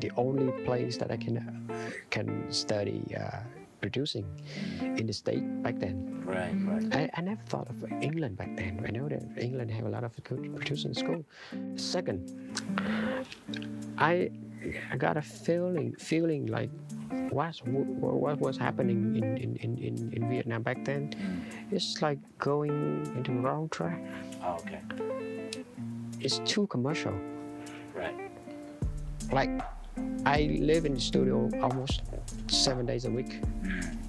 the 0.00 0.10
only 0.16 0.52
place 0.64 0.96
that 0.98 1.10
I 1.10 1.16
can 1.16 1.36
uh, 1.38 1.74
can 2.10 2.28
study 2.52 3.02
uh, 3.16 3.40
producing 3.80 4.26
in 4.98 5.06
the 5.06 5.12
state 5.12 5.44
back 5.62 5.78
then. 5.78 6.22
Right. 6.24 6.52
Right. 6.68 6.84
I, 6.94 7.10
I 7.16 7.20
never 7.22 7.42
thought 7.48 7.68
of 7.68 7.76
England 8.02 8.36
back 8.36 8.54
then. 8.56 8.84
I 8.86 8.90
know 8.90 9.08
that 9.08 9.22
England 9.38 9.70
have 9.70 9.86
a 9.86 9.88
lot 9.88 10.04
of 10.04 10.12
good 10.24 10.54
producing 10.56 10.92
school. 10.94 11.24
Second, 11.76 12.20
I 13.98 14.30
I 14.90 14.96
got 14.96 15.16
a 15.16 15.22
feeling 15.22 15.94
feeling 15.98 16.46
like 16.46 16.70
what's, 17.30 17.60
what, 17.64 17.86
what 17.86 18.40
was 18.40 18.56
happening 18.56 19.16
in, 19.16 19.36
in, 19.36 19.56
in, 19.56 20.12
in, 20.12 20.28
Vietnam 20.28 20.62
back 20.62 20.84
then. 20.84 21.14
It's 21.70 22.02
like 22.02 22.18
going 22.38 23.06
into 23.16 23.32
the 23.32 23.38
wrong 23.38 23.68
track. 23.68 24.02
Oh, 24.42 24.56
okay. 24.60 24.80
It's 26.20 26.38
too 26.40 26.66
commercial. 26.66 27.14
Right. 27.94 28.30
like 29.32 29.50
I 30.24 30.58
live 30.60 30.84
in 30.84 30.94
the 30.94 31.00
studio 31.00 31.50
almost 31.60 32.02
seven 32.48 32.86
days 32.86 33.04
a 33.04 33.10
week 33.10 33.40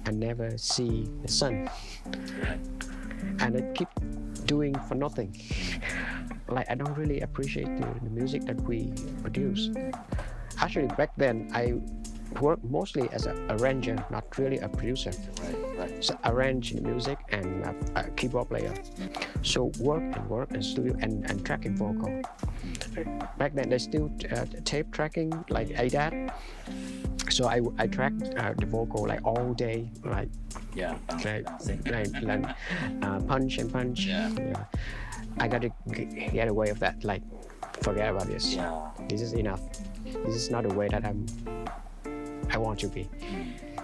and 0.06 0.18
never 0.20 0.56
see 0.58 1.08
the 1.22 1.28
sun. 1.28 1.70
Right. 2.42 2.60
And 3.40 3.56
I 3.56 3.60
keep 3.74 3.88
doing 4.46 4.74
for 4.88 4.94
nothing. 4.94 5.36
Like 6.48 6.70
I 6.70 6.74
don't 6.74 6.96
really 6.96 7.20
appreciate 7.20 7.66
the, 7.80 7.86
the 8.02 8.10
music 8.10 8.44
that 8.44 8.60
we 8.62 8.92
produce. 9.22 9.70
Actually, 10.60 10.88
back 10.88 11.10
then 11.16 11.48
I 11.52 11.74
worked 12.40 12.64
mostly 12.64 13.08
as 13.12 13.26
an 13.26 13.50
arranger, 13.50 13.96
not 14.10 14.24
really 14.38 14.58
a 14.58 14.68
producer. 14.68 15.12
Right. 15.42 15.56
Right. 15.78 16.04
So 16.04 16.16
arrange 16.24 16.74
music 16.74 17.18
and 17.30 17.64
a, 17.64 17.74
a 17.96 18.10
keyboard 18.10 18.48
player. 18.48 18.72
So 19.42 19.72
work 19.80 20.02
and 20.02 20.28
work 20.30 20.50
and 20.52 20.64
studio 20.64 20.96
and, 21.00 21.28
and 21.30 21.44
tracking 21.44 21.76
vocal. 21.76 22.22
Back 23.38 23.54
then 23.54 23.68
they 23.70 23.78
still 23.78 24.10
uh, 24.30 24.46
tape 24.64 24.92
tracking 24.92 25.32
like 25.48 25.68
ADAT. 25.68 26.32
So 27.30 27.48
I, 27.48 27.60
I 27.78 27.86
tracked 27.86 28.34
uh, 28.36 28.52
the 28.58 28.66
vocal 28.66 29.06
like 29.06 29.24
all 29.24 29.54
day, 29.54 29.90
like, 30.04 30.28
Yeah. 30.74 30.96
like, 31.24 31.46
like, 31.86 32.22
like 32.22 32.44
uh, 33.02 33.20
punch 33.20 33.58
and 33.58 33.72
punch. 33.72 34.06
Yeah. 34.06 34.28
yeah. 34.36 34.64
I 35.38 35.48
got 35.48 35.62
to 35.62 35.70
get 35.88 36.48
away 36.48 36.68
of 36.68 36.78
that. 36.80 37.04
Like, 37.04 37.22
forget 37.82 38.10
about 38.10 38.26
this. 38.26 38.54
Yeah. 38.54 38.90
This 39.08 39.20
is 39.20 39.32
enough. 39.32 39.60
This 40.04 40.34
is 40.34 40.50
not 40.50 40.62
the 40.68 40.74
way 40.74 40.88
that 40.88 41.04
I'm. 41.04 41.26
I 42.50 42.58
want 42.58 42.78
to 42.80 42.88
be. 42.88 43.08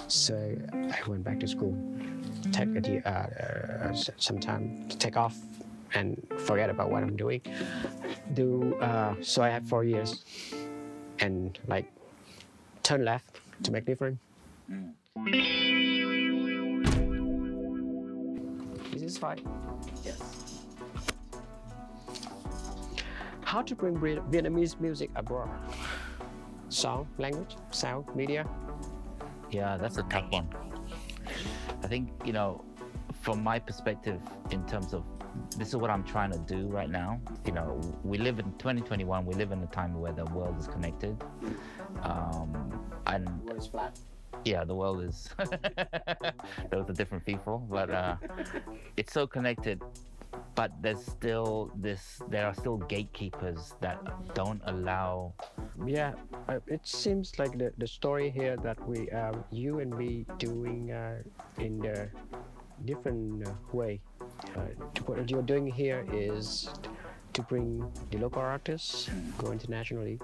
So 0.09 0.35
I 0.73 1.09
went 1.09 1.25
back 1.25 1.41
to 1.41 1.49
school, 1.49 1.77
take 2.53 2.69
a, 2.69 3.09
uh, 3.09 3.89
uh, 3.89 3.95
some 4.17 4.39
time 4.39 4.87
to 4.89 4.97
take 4.97 5.17
off 5.17 5.37
and 5.95 6.21
forget 6.39 6.71
about 6.71 6.91
what 6.91 7.03
I'm 7.03 7.17
doing. 7.17 7.41
Do 8.35 8.75
uh, 8.81 9.15
so 9.21 9.43
I 9.43 9.49
had 9.49 9.67
four 9.67 9.85
years, 9.85 10.25
and 11.21 11.59
like 11.67 11.91
turn 12.83 13.05
left 13.05 13.41
to 13.63 13.73
make 13.73 13.87
different. 13.87 14.19
Mm. 14.71 14.93
This 18.93 19.03
is 19.03 19.19
fine. 19.19 19.41
Yes. 20.05 20.48
How 23.49 23.63
to 23.63 23.75
bring 23.75 23.97
Vietnamese 23.97 24.79
music 24.79 25.09
abroad? 25.17 25.49
Song, 26.69 27.09
language, 27.17 27.57
sound, 27.71 28.05
media. 28.15 28.47
Yeah, 29.51 29.79
that's 29.79 29.97
a 29.97 30.03
tough 30.03 30.31
one. 30.31 30.51
I 31.83 31.87
think 31.87 32.11
you 32.27 32.35
know, 32.35 32.63
from 33.23 33.43
my 33.43 33.59
perspective, 33.59 34.21
in 34.51 34.67
terms 34.67 34.93
of 34.93 35.03
this 35.57 35.69
is 35.69 35.77
what 35.77 35.89
I'm 35.89 36.05
trying 36.05 36.31
to 36.33 36.39
do 36.41 36.67
right 36.67 36.91
now. 36.91 37.23
You 37.47 37.53
know, 37.53 37.81
we 38.05 38.19
live 38.19 38.39
in 38.39 38.53
2021. 38.59 39.25
We 39.25 39.33
live 39.33 39.51
in 39.51 39.63
a 39.63 39.67
time 39.69 39.99
where 39.99 40.13
the 40.13 40.27
world 40.27 40.59
is 40.59 40.67
connected, 40.67 41.17
um, 42.03 42.53
and 43.07 43.27
What 43.45 43.57
is 43.57 43.67
flat? 43.67 43.99
yeah, 44.45 44.65
the 44.65 44.75
world 44.75 45.03
is. 45.03 45.31
Those 46.71 46.91
are 46.91 46.93
different 46.93 47.25
people, 47.25 47.67
but 47.71 47.89
uh, 47.89 48.17
it's 48.99 49.15
so 49.15 49.27
connected. 49.27 49.81
But 50.55 50.73
there's 50.83 51.05
still 51.05 51.71
this. 51.77 52.21
There 52.29 52.45
are 52.47 52.55
still 52.55 52.79
gatekeepers 52.79 53.75
that 53.81 53.99
don't 54.35 54.61
allow. 54.67 55.35
Yeah, 55.87 56.15
uh, 56.49 56.59
it 56.67 56.87
seems 56.87 57.39
like 57.39 57.57
the, 57.57 57.73
the 57.79 57.87
story 57.87 58.29
here 58.31 58.57
that 58.67 58.77
we, 58.89 59.09
um, 59.11 59.45
you 59.53 59.79
and 59.79 59.97
me, 59.97 60.27
doing 60.39 60.91
uh, 60.91 61.23
in 61.59 61.79
the 61.79 62.09
different 62.85 63.47
uh, 63.47 63.53
way. 63.73 64.01
Uh, 64.57 64.61
what 65.07 65.31
you're 65.31 65.43
doing 65.43 65.67
here 65.67 66.05
is 66.13 66.69
to 67.35 67.43
bring 67.43 67.87
the 68.11 68.19
local 68.19 68.43
artists 68.43 69.09
go 69.39 69.53
internationally. 69.53 70.19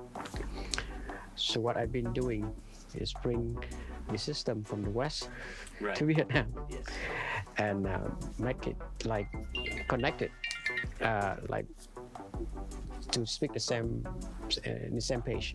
So 1.36 1.60
what 1.60 1.76
I've 1.76 1.92
been 1.92 2.12
doing 2.12 2.50
is 2.94 3.12
bring 3.22 3.56
the 4.10 4.18
system 4.18 4.64
from 4.64 4.82
the 4.82 4.90
west 4.90 5.28
Right. 5.80 5.96
to 5.96 6.04
Vietnam 6.06 6.52
Yes. 6.68 6.84
And 7.58 7.86
uh, 7.86 7.98
make 8.38 8.66
it 8.66 8.76
like 9.04 9.28
connected, 9.88 10.30
uh, 11.02 11.36
like 11.48 11.66
to 13.12 13.24
speak 13.26 13.52
the 13.52 13.60
same 13.60 14.06
uh, 14.06 14.70
the 14.92 15.00
same 15.00 15.22
page. 15.22 15.54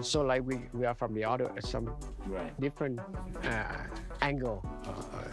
So 0.00 0.22
like 0.22 0.42
we, 0.44 0.60
we 0.72 0.86
are 0.86 0.94
from 0.94 1.14
the 1.14 1.24
other 1.24 1.50
some 1.60 1.94
Right. 2.26 2.58
different 2.60 3.00
uh, 3.44 3.64
angle. 4.22 4.64
Uh, 4.86 5.24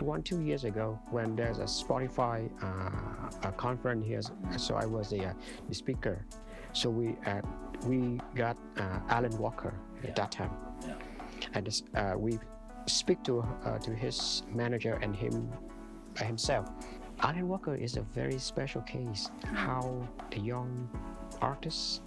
one 0.00 0.22
two 0.22 0.40
years 0.42 0.64
ago, 0.64 0.98
when 1.10 1.36
there's 1.36 1.58
a 1.58 1.64
Spotify 1.64 2.50
uh, 2.62 3.48
a 3.48 3.52
conference 3.52 4.04
here, 4.06 4.20
so 4.58 4.74
I 4.74 4.86
was 4.86 5.10
the, 5.10 5.26
uh, 5.26 5.32
the 5.68 5.74
speaker. 5.74 6.24
So 6.72 6.90
we 6.90 7.16
uh, 7.26 7.40
we 7.86 8.20
got 8.34 8.56
uh, 8.76 8.98
Alan 9.08 9.36
Walker 9.38 9.72
Yeah. 10.02 10.10
at 10.10 10.16
that 10.16 10.30
time 10.32 10.50
Yeah. 10.86 10.94
and 11.54 11.82
uh, 11.94 12.14
we 12.18 12.38
speak 12.86 13.22
to 13.24 13.44
uh, 13.64 13.78
to 13.78 13.90
his 13.94 14.42
manager 14.52 14.98
and 15.02 15.14
him 15.16 15.48
by 16.18 16.24
himself. 16.26 16.68
Alan 17.20 17.48
Walker 17.48 17.74
is 17.74 17.96
a 17.96 18.02
very 18.02 18.38
special 18.38 18.82
case. 18.82 19.30
How 19.52 20.06
the 20.30 20.40
young 20.40 20.88
artists 21.40 22.00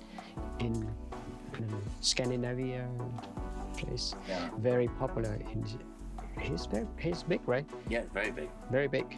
in, 0.60 0.74
in 1.58 1.68
Scandinavia 2.02 2.88
place 3.78 4.16
Yeah. 4.28 4.50
very 4.60 4.88
popular 5.00 5.38
in. 5.54 5.66
He's 6.40 6.66
very 6.68 6.86
he's 7.00 7.24
big, 7.24 7.42
right? 7.48 7.66
Yeah. 7.90 8.04
Very 8.14 8.32
big. 8.32 8.50
Very 8.72 8.88
big, 8.88 9.18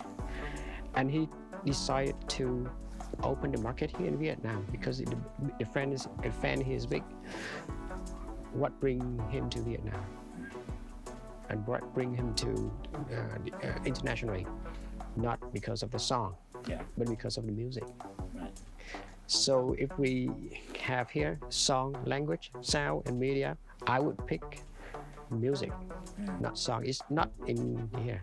and 0.95 1.11
he 1.11 1.27
decided 1.65 2.15
to 2.39 2.69
open 3.23 3.51
the 3.51 3.59
market 3.59 3.91
here 3.97 4.07
in 4.07 4.17
Vietnam 4.17 4.65
because 4.71 4.99
the, 4.99 5.17
the 5.59 5.65
fan 5.65 5.91
is 5.91 6.07
the 6.23 6.31
fan 6.31 6.61
here 6.61 6.77
is 6.77 6.85
big. 6.85 7.03
What 8.53 8.79
bring 8.79 9.01
him 9.29 9.49
to 9.49 9.61
Vietnam? 9.61 10.03
And 11.49 11.65
bring 11.93 12.13
him 12.15 12.33
to 12.35 12.71
uh, 13.11 13.67
uh, 13.67 13.73
internationally? 13.85 14.45
Not 15.15 15.39
because 15.51 15.81
of 15.83 15.89
the 15.91 15.99
song, 15.99 16.35
Yeah. 16.67 16.81
but 16.97 17.07
because 17.07 17.37
of 17.37 17.45
the 17.45 17.51
music. 17.51 17.83
Right. 18.35 18.53
So 19.27 19.75
if 19.77 19.89
we 19.97 20.29
have 20.79 21.09
here 21.09 21.39
song, 21.49 21.97
language, 22.05 22.51
sound, 22.61 23.07
and 23.07 23.19
media, 23.19 23.57
I 23.87 23.99
would 23.99 24.17
pick 24.27 24.63
music, 25.31 25.71
not 26.39 26.57
song. 26.57 26.85
It's 26.85 27.01
not 27.09 27.31
in 27.47 27.89
here. 28.03 28.21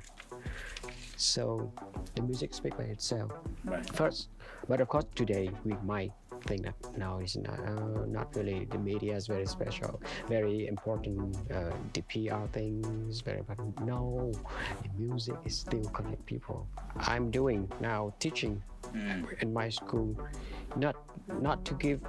So 1.16 1.72
the 2.14 2.22
music 2.22 2.54
speaks 2.54 2.76
by 2.76 2.84
itself 2.84 3.32
Right. 3.64 3.84
first. 3.94 4.28
But 4.68 4.80
of 4.80 4.88
course, 4.88 5.06
today 5.14 5.50
we 5.64 5.74
might 5.84 6.12
think 6.46 6.62
that 6.62 6.74
no, 6.96 7.18
it's 7.22 7.36
not, 7.36 7.58
uh, 7.58 8.06
not 8.06 8.34
really. 8.36 8.66
The 8.70 8.78
media 8.78 9.16
is 9.16 9.26
very 9.26 9.46
special, 9.46 10.00
very 10.28 10.66
important. 10.66 11.36
Uh, 11.50 11.72
the 11.92 12.02
PR 12.02 12.46
thing 12.52 12.84
is 13.08 13.20
very 13.20 13.38
important. 13.38 13.80
No, 13.84 14.32
the 14.82 14.90
music 14.98 15.36
is 15.44 15.58
still 15.58 15.84
connect 15.90 16.24
people. 16.26 16.66
I'm 16.96 17.30
doing 17.30 17.70
now 17.80 18.14
teaching 18.18 18.62
in 19.40 19.52
my 19.52 19.68
school, 19.68 20.16
not 20.76 20.96
not 21.40 21.64
to 21.64 21.74
give 21.74 22.00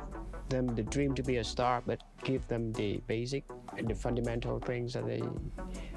them 0.50 0.68
the 0.76 0.84
dream 0.84 1.14
to 1.16 1.24
be 1.24 1.38
a 1.38 1.44
star, 1.44 1.82
but 1.86 2.00
give 2.24 2.48
them 2.48 2.72
the 2.74 3.02
basic 3.08 3.44
and 3.78 3.88
the 3.88 3.96
fundamental 3.96 4.60
things 4.60 4.94
that 4.94 5.06
they 5.06 5.22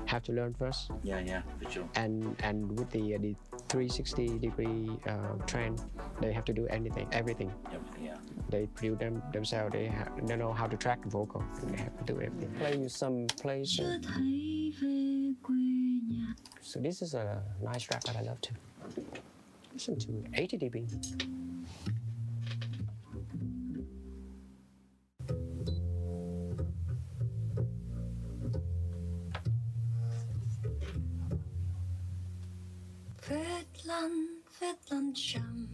have 0.07 0.23
to 0.25 0.33
learn 0.33 0.55
first 0.55 0.91
Yeah. 1.03 1.21
Yeah. 1.21 1.43
For 1.63 1.71
sure. 1.71 1.85
and 1.95 2.37
and 2.43 2.79
with 2.79 2.91
the 2.91 3.15
uh, 3.15 3.19
the 3.19 3.35
360 3.69 4.39
degree 4.39 4.91
uh, 5.07 5.35
trend 5.47 5.81
they 6.21 6.33
have 6.33 6.45
to 6.45 6.53
do 6.53 6.67
anything 6.67 7.07
everything 7.13 7.51
Yeah. 7.73 7.79
Yeah. 8.05 8.17
they 8.51 8.67
produce 8.67 8.99
them 8.99 9.23
themselves 9.33 9.73
they, 9.73 9.87
ha- 9.87 10.11
they 10.27 10.37
know 10.37 10.53
how 10.53 10.67
to 10.67 10.77
track 10.77 11.03
the 11.03 11.09
vocal 11.11 11.43
they 11.71 11.77
have 11.83 11.97
to 12.05 12.13
do 12.13 12.21
everything 12.21 12.51
play 12.59 12.77
you 12.83 12.89
some 12.89 13.27
plays 13.43 13.77
chưa 13.79 13.99
thấy 14.03 14.73
về 14.81 15.33
quê 15.43 15.55
nhà 16.11 16.35
so 16.63 16.81
this 16.81 17.03
is 17.03 17.15
a 17.15 17.43
nice 17.63 17.87
track 17.89 18.03
that 18.05 18.17
I 18.17 18.27
love 18.27 18.41
to 18.41 18.51
listen 19.73 19.97
to 19.99 20.13
80 20.35 20.59
dB 20.59 20.77
phết 33.91 34.03
lăn 34.03 34.27
phết 34.61 34.77
lăn 34.91 35.13
trầm 35.15 35.67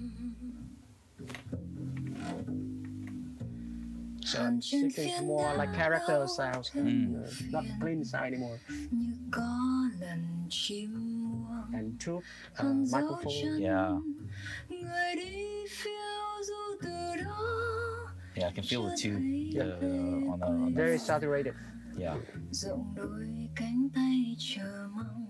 so 4.24 4.42
Hàn 4.42 4.56
this 4.60 4.70
trên 4.72 4.82
is 4.84 4.96
phiến 4.96 5.26
more 5.26 5.52
like 5.52 5.66
đá 5.66 5.78
character 5.78 6.10
lâu 6.10 6.26
sounds 6.38 6.70
thêm 6.72 7.14
uh, 7.22 7.52
not 7.52 7.64
clean 7.80 8.04
sound 8.04 8.24
anymore 8.24 8.58
như 8.90 9.12
có 9.32 9.58
lần 10.00 10.46
chim 10.50 10.90
muông 10.94 11.74
and 11.74 11.94
troop 12.00 12.18
uh, 12.18 12.58
hòn 12.58 12.86
dấu 12.86 13.00
microphone 13.00 13.34
chân 13.42 13.60
Yeah. 13.60 13.92
người 14.68 15.14
đi 15.16 15.64
phiêu 15.70 16.44
du 16.46 16.76
từ 16.82 17.22
đó 17.24 17.42
Yeah. 18.34 18.52
I 18.52 18.56
can 18.56 18.64
feel 18.64 18.88
the 18.88 18.96
tube 19.02 19.22
Yeah. 19.54 19.78
uh, 19.78 20.30
on 20.30 20.40
the. 20.40 20.46
On 20.46 20.74
the 20.74 20.82
very 20.82 20.98
saturated 20.98 21.54
yeah. 21.98 22.16
rộng 22.50 22.94
đôi 22.96 23.48
cánh 23.56 23.88
tay 23.94 24.36
chờ 24.38 24.88
mong 24.94 25.26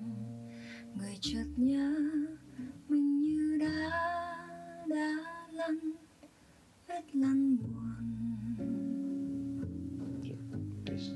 người 0.94 1.18
chợt 1.20 1.46
nhớ 1.57 1.94
lăn 5.67 5.79
hết 6.89 7.03
lăn 7.15 7.57
buồn 7.57 7.97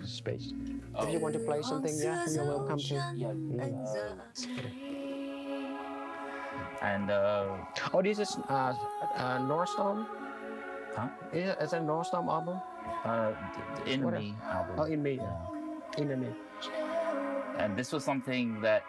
space 0.05 0.53
Oh. 0.95 1.05
if 1.07 1.13
you 1.13 1.21
want 1.21 1.33
to 1.35 1.41
play 1.47 1.63
something 1.63 1.95
yeah 2.03 2.25
you're 2.29 2.45
welcome 2.47 2.79
to 2.79 2.95
Yeah. 3.15 3.31
anh 3.61 3.85
And 6.83 7.11
uh, 7.11 7.57
Oh, 7.93 8.03
this 8.03 8.19
is 8.19 8.39
uh, 8.49 8.73
uh, 9.17 9.39
Northstorm. 9.39 10.07
huh? 10.97 11.09
Is 11.33 11.45
it, 11.51 11.59
is 11.63 11.73
it 11.73 11.77
a 11.77 11.81
Northstorm 11.85 12.27
album? 12.29 12.57
Uh, 13.05 13.33
th- 13.55 13.85
th- 13.85 13.95
in 13.99 14.05
What 14.05 14.15
me 14.15 14.35
album. 14.51 14.75
Oh, 14.79 14.85
in 14.85 15.03
me, 15.03 15.15
Yeah. 15.21 16.01
in 16.03 16.21
me. 16.21 16.29
And 17.59 17.77
this 17.77 17.93
was 17.93 18.03
something 18.05 18.61
that 18.63 18.83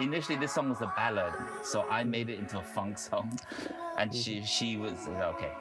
initially 0.00 0.36
this 0.38 0.52
song 0.52 0.68
was 0.70 0.80
a 0.82 0.92
ballad, 0.96 1.32
so 1.62 1.86
I 1.88 2.04
made 2.04 2.28
it 2.28 2.38
into 2.38 2.58
a 2.58 2.62
funk 2.62 2.98
song, 2.98 3.38
and 3.98 4.14
she 4.14 4.42
she 4.44 4.76
was 4.76 5.06
okay. 5.08 5.52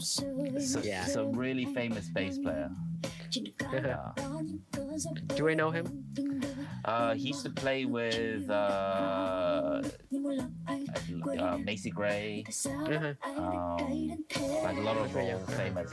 so, 0.00 0.80
Yeah. 0.82 1.04
so 1.06 1.26
really 1.26 1.66
famous 1.66 2.08
bass 2.08 2.38
player. 2.38 2.70
Yeah. 3.72 4.10
Do 5.36 5.48
I 5.48 5.54
know 5.54 5.70
him? 5.70 6.04
Uh, 6.84 7.14
he 7.14 7.28
used 7.28 7.42
to 7.44 7.50
play 7.50 7.84
with 7.84 8.50
uh, 8.50 9.82
uh, 11.38 11.58
Macy 11.58 11.90
Gray, 11.90 12.44
Uh-huh. 12.66 13.14
um, 13.36 14.24
like 14.64 14.76
a 14.76 14.80
lot 14.80 14.96
of 14.96 15.14
real 15.14 15.38
famous. 15.56 15.90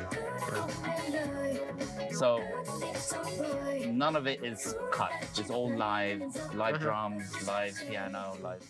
So 2.11 2.43
none 3.87 4.15
of 4.15 4.27
it 4.27 4.43
is 4.43 4.75
cut. 4.91 5.11
It's 5.37 5.49
all 5.49 5.69
live, 5.69 6.21
live 6.53 6.75
Uh-huh. 6.75 6.83
drums, 6.85 7.23
live 7.47 7.75
piano, 7.87 8.35
live. 8.41 8.63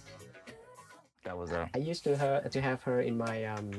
That 1.25 1.37
was 1.37 1.51
a 1.51 1.69
I 1.75 1.79
used 1.79 2.03
to 2.05 2.15
her 2.17 2.41
to 2.49 2.61
have 2.61 2.81
her 2.83 3.01
in 3.01 3.17
my 3.17 3.45
um 3.45 3.69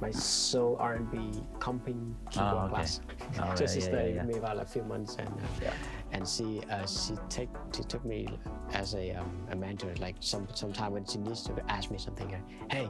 my 0.00 0.10
soul 0.10 0.76
R&B 0.80 1.16
comping 1.58 2.12
keyboard 2.30 2.54
Ah, 2.54 2.64
okay. 2.66 2.74
class. 2.74 3.00
Oh, 3.40 3.54
so 3.54 3.64
yeah, 3.64 3.70
she 3.70 3.80
yeah, 3.80 3.90
yeah, 4.04 4.24
with 4.26 4.34
me 4.34 4.38
about 4.38 4.58
a 4.58 4.64
few 4.66 4.82
months, 4.82 5.16
and 5.16 5.28
uh, 5.28 5.46
Yeah. 5.62 5.72
And 6.16 6.26
she 6.26 6.62
uh, 6.70 6.86
she 6.86 7.14
take 7.28 7.50
she 7.76 7.82
took 7.84 8.04
me 8.04 8.26
as 8.72 8.94
a 8.94 9.12
um, 9.12 9.30
a 9.50 9.56
mentor. 9.56 9.92
Like 10.00 10.16
some 10.20 10.48
sometime 10.54 10.92
when 10.92 11.04
she 11.04 11.18
needs 11.18 11.42
to 11.44 11.52
ask 11.68 11.90
me 11.90 11.98
something, 11.98 12.34
uh, 12.34 12.38
hey, 12.70 12.88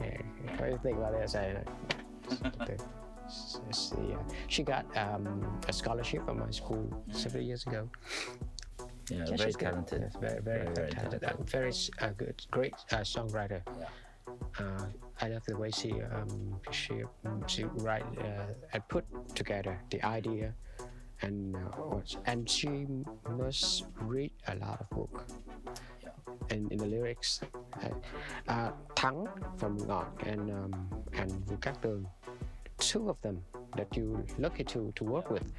hey, 0.00 0.20
what 0.56 0.66
do 0.66 0.70
you 0.72 0.78
think 0.82 0.96
about 0.98 1.12
this? 1.12 1.34
I, 1.34 1.56
uh, 2.60 2.66
S- 3.26 3.60
s- 3.70 3.94
She 4.48 4.62
got 4.62 4.84
um, 4.96 5.60
a 5.68 5.72
scholarship 5.72 6.24
from 6.26 6.38
my 6.40 6.50
school 6.50 6.84
several 7.10 7.42
years 7.42 7.66
ago. 7.66 7.88
Yeah, 9.10 9.24
Yeah, 9.28 9.36
very 9.36 9.52
talented. 9.52 10.02
Yes, 10.02 10.16
very, 10.20 10.40
very, 10.42 10.64
Very, 10.64 10.74
very 10.74 10.90
talented. 10.90 11.20
talented. 11.22 11.50
very 11.50 11.72
uh, 12.02 12.10
good, 12.16 12.36
great 12.50 12.74
uh, 12.92 12.96
songwriter. 13.14 13.62
Yeah. 13.80 13.88
Uh, 14.58 14.84
I 15.20 15.28
love 15.28 15.44
the 15.46 15.56
way 15.56 15.70
she 15.70 15.92
um, 16.16 16.60
she 16.70 16.94
she 17.46 17.64
write 17.86 18.04
uh, 18.18 18.52
and 18.72 18.82
put 18.88 19.04
together 19.34 19.80
the 19.90 20.02
idea, 20.04 20.52
and 21.22 21.56
uh, 21.56 22.00
and 22.26 22.48
she 22.48 22.86
must 23.30 23.84
read 24.00 24.30
a 24.48 24.54
lot 24.56 24.80
of 24.80 24.90
book. 24.90 25.24
And 26.50 26.70
in 26.72 26.78
the 26.78 26.86
lyrics, 26.86 27.40
uh, 28.48 28.70
Thắng 28.96 29.26
from 29.56 29.78
Ngọt 29.78 30.26
and 30.26 30.50
um, 30.50 30.72
and 31.12 31.30
Vũ 31.46 31.56
Cát 31.60 31.80
Tường, 31.82 32.06
two 32.78 33.08
of 33.08 33.20
them 33.22 33.42
that 33.76 33.96
you 33.96 34.24
lucky 34.38 34.64
to 34.64 34.92
to 34.96 35.04
work 35.04 35.30
with, 35.30 35.52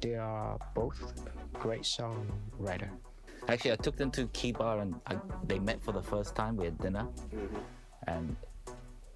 they 0.00 0.14
are 0.14 0.58
both 0.74 1.12
great 1.52 1.82
songwriter. 1.82 2.90
Actually, 3.48 3.72
I 3.72 3.76
took 3.76 3.96
them 3.96 4.10
to 4.12 4.26
Kibar 4.28 4.82
and 4.82 4.94
I, 5.06 5.16
they 5.46 5.58
met 5.58 5.82
for 5.82 5.92
the 5.92 6.02
first 6.02 6.36
time. 6.36 6.56
We 6.56 6.66
had 6.66 6.78
dinner, 6.78 7.06
and 8.06 8.36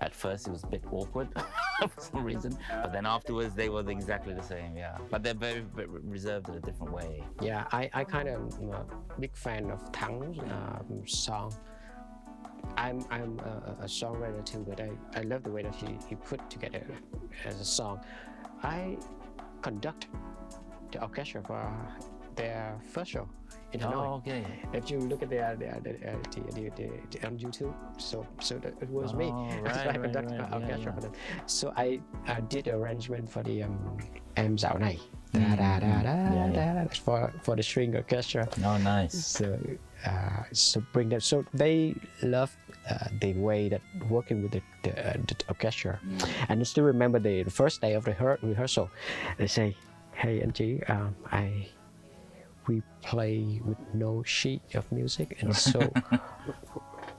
at 0.00 0.14
first 0.14 0.48
it 0.48 0.50
was 0.50 0.64
a 0.64 0.66
bit 0.66 0.82
awkward 0.90 1.28
for 1.88 2.00
some 2.00 2.24
reason, 2.24 2.56
but 2.68 2.92
then 2.92 3.06
afterwards 3.06 3.54
they 3.54 3.68
were 3.68 3.88
exactly 3.90 4.34
the 4.34 4.42
same. 4.42 4.76
Yeah, 4.76 4.98
but 5.10 5.22
they're 5.22 5.34
very, 5.34 5.60
very 5.60 5.88
reserved 5.88 6.48
in 6.48 6.54
a 6.56 6.60
different 6.60 6.92
way. 6.92 7.22
Yeah, 7.40 7.66
I, 7.72 7.90
I 7.92 8.04
kind 8.04 8.28
of 8.28 8.54
am 8.60 8.70
a 8.70 8.86
big 9.20 9.36
fan 9.36 9.70
of 9.70 9.92
Thắng's 9.92 10.38
um, 10.38 11.06
song. 11.06 11.54
I'm 12.76 13.04
I'm 13.10 13.38
a, 13.40 13.76
a 13.82 13.86
songwriter 13.86 14.44
too, 14.44 14.64
but 14.68 14.80
I, 14.80 14.90
I 15.14 15.22
love 15.22 15.42
the 15.42 15.50
way 15.50 15.62
that 15.62 15.74
he, 15.74 15.98
he 16.08 16.14
put 16.14 16.48
together 16.50 16.84
as 17.44 17.60
a 17.60 17.64
song. 17.64 18.00
I 18.62 18.96
conduct 19.62 20.08
the 20.92 21.02
orchestra 21.02 21.42
for 21.42 21.72
their 22.36 22.78
first 22.84 23.10
show 23.10 23.28
in 23.74 23.80
Hanoi. 23.80 24.06
Oh, 24.06 24.14
okay. 24.14 24.44
If 24.72 24.90
you 24.90 24.98
look 24.98 25.22
at 25.22 25.30
the, 25.30 25.40
uh, 25.40 25.54
the, 25.54 25.80
the, 25.82 26.40
the, 26.52 26.90
the, 27.10 27.26
on 27.26 27.38
YouTube, 27.38 27.74
so 27.98 28.26
so 28.40 28.58
that 28.58 28.74
it 28.80 28.90
was 28.90 29.14
me. 29.14 29.26
Oh, 29.32 29.48
so 29.56 29.62
right, 29.62 29.76
I 29.76 29.98
right, 29.98 30.00
right. 30.00 30.12
the 30.12 30.34
Yeah, 30.34 30.54
orchestra 30.54 30.78
yeah. 30.90 30.94
for 30.94 31.00
them. 31.00 31.12
So 31.46 31.72
I 31.76 32.00
uh, 32.28 32.40
did 32.48 32.68
arrangement 32.68 33.30
for 33.30 33.42
the 33.42 33.62
um, 33.64 33.98
Em 34.36 34.56
Dạo 34.56 34.78
Này. 34.78 34.98
Mm, 35.32 35.56
Da, 35.56 35.56
da, 35.56 35.80
da, 35.80 36.02
da, 36.02 36.34
yeah. 36.52 36.84
da, 36.84 36.88
for 36.94 37.32
for 37.42 37.56
the 37.56 37.62
string 37.62 37.96
orchestra. 37.96 38.46
Oh, 38.64 38.78
nice. 38.78 39.14
So 39.14 39.58
uh, 40.06 40.42
so 40.52 40.80
bring 40.92 41.08
them. 41.08 41.20
So 41.20 41.44
they 41.52 41.94
love 42.22 42.54
uh, 42.88 43.08
the 43.20 43.32
way 43.34 43.68
that 43.68 43.80
working 44.08 44.42
with 44.42 44.52
the, 44.52 44.62
the, 44.84 44.90
uh, 44.92 45.12
the 45.26 45.34
orchestra. 45.48 45.98
And 46.48 46.60
I 46.60 46.62
still 46.64 46.84
remember 46.84 47.18
the, 47.18 47.42
the 47.42 47.50
first 47.50 47.80
day 47.80 47.94
of 47.94 48.04
the 48.04 48.14
rehearsal. 48.42 48.90
They 49.38 49.48
say, 49.48 49.74
"Hey, 50.12 50.40
Angie, 50.40 50.82
um, 50.88 51.16
I 51.32 51.66
we 52.68 52.82
play 53.02 53.60
with 53.64 53.78
no 53.94 54.22
sheet 54.22 54.62
of 54.74 54.90
music, 54.92 55.36
and 55.40 55.54
so 55.72 55.92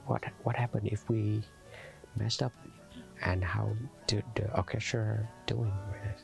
what 0.06 0.22
what 0.42 0.56
happened 0.56 0.88
if 0.90 1.08
we 1.08 1.42
messed 2.16 2.42
up?" 2.42 2.52
And 3.22 3.42
how 3.42 3.72
did 4.06 4.24
the 4.34 4.54
orchestra 4.54 5.26
doing? 5.46 5.72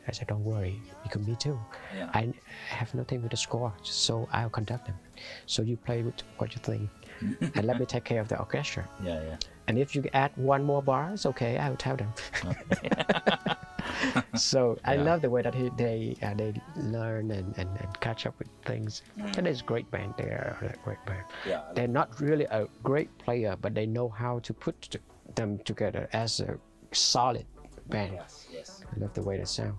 I 0.06 0.12
said, 0.12 0.28
"Don't 0.28 0.44
worry, 0.44 0.82
because 1.02 1.26
me 1.26 1.37
too. 1.37 1.58
Yeah. 1.96 2.11
I 2.12 2.32
have 2.68 2.94
nothing 2.94 3.22
with 3.22 3.30
the 3.30 3.37
score, 3.37 3.72
so 3.82 4.28
I'll 4.32 4.50
conduct 4.50 4.87
them. 4.87 4.98
So 5.46 5.62
you 5.62 5.76
play 5.76 6.02
with 6.02 6.22
what 6.38 6.54
you 6.54 6.61
think, 6.62 6.90
and 7.56 7.64
let 7.64 7.80
me 7.80 7.87
take 7.87 8.04
care 8.04 8.20
of 8.20 8.28
the 8.28 8.38
orchestra. 8.38 8.88
Yeah, 9.02 9.22
yeah. 9.22 9.37
And 9.68 9.78
if 9.78 9.94
you 9.94 10.04
add 10.12 10.32
one 10.37 10.64
more 10.64 10.82
bar, 10.82 11.12
it's 11.14 11.24
okay. 11.26 11.56
I'll 11.56 11.76
tell 11.76 11.96
them. 11.96 12.12
so 14.34 14.78
I 14.84 14.96
love 14.96 15.22
the 15.22 15.30
way 15.30 15.42
that 15.42 15.54
he, 15.54 15.70
they 15.76 16.16
uh, 16.22 16.34
they 16.34 16.54
learn 16.76 17.30
and, 17.30 17.56
and, 17.58 17.68
and 17.80 18.00
catch 18.00 18.26
up 18.26 18.38
with 18.38 18.48
things. 18.64 19.02
That 19.16 19.46
is 19.46 19.62
great 19.62 19.90
band. 19.90 20.14
They 20.16 20.24
are 20.24 20.56
a 20.62 20.84
great 20.84 21.04
band. 21.06 21.24
Yeah. 21.46 21.62
They're 21.74 21.88
not 21.88 22.20
really 22.20 22.44
a 22.44 22.66
great 22.82 23.16
player, 23.18 23.56
but 23.60 23.74
they 23.74 23.86
know 23.86 24.08
how 24.08 24.38
to 24.40 24.54
put 24.54 24.80
t- 24.82 24.98
them 25.34 25.58
together 25.58 26.08
as 26.12 26.40
a 26.40 26.58
solid 26.92 27.46
band. 27.88 28.14
Yes, 28.14 28.46
yes. 28.52 28.84
I 28.94 28.98
love 29.00 29.14
the 29.14 29.22
way 29.22 29.38
they 29.38 29.44
sound. 29.44 29.74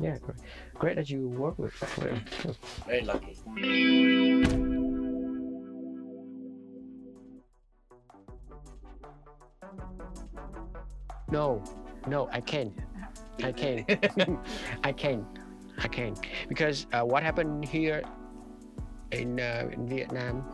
Yeah, 0.00 0.16
great, 0.18 0.38
great 0.74 0.96
that 0.96 1.10
you 1.10 1.28
work 1.28 1.58
with. 1.58 1.78
with 1.80 1.96
them. 1.96 2.54
Very 2.86 3.02
lucky. 3.02 3.36
No, 11.30 11.62
no, 12.06 12.28
I 12.32 12.40
can't. 12.40 12.72
I 13.42 13.52
can't. 13.52 13.90
I 14.84 14.92
can't. 14.92 15.24
I 15.78 15.88
can't. 15.88 16.18
Because 16.48 16.86
uh, 16.92 17.02
what 17.02 17.22
happened 17.22 17.64
here 17.64 18.02
in, 19.12 19.40
uh, 19.40 19.68
in 19.72 19.88
Vietnam, 19.88 20.44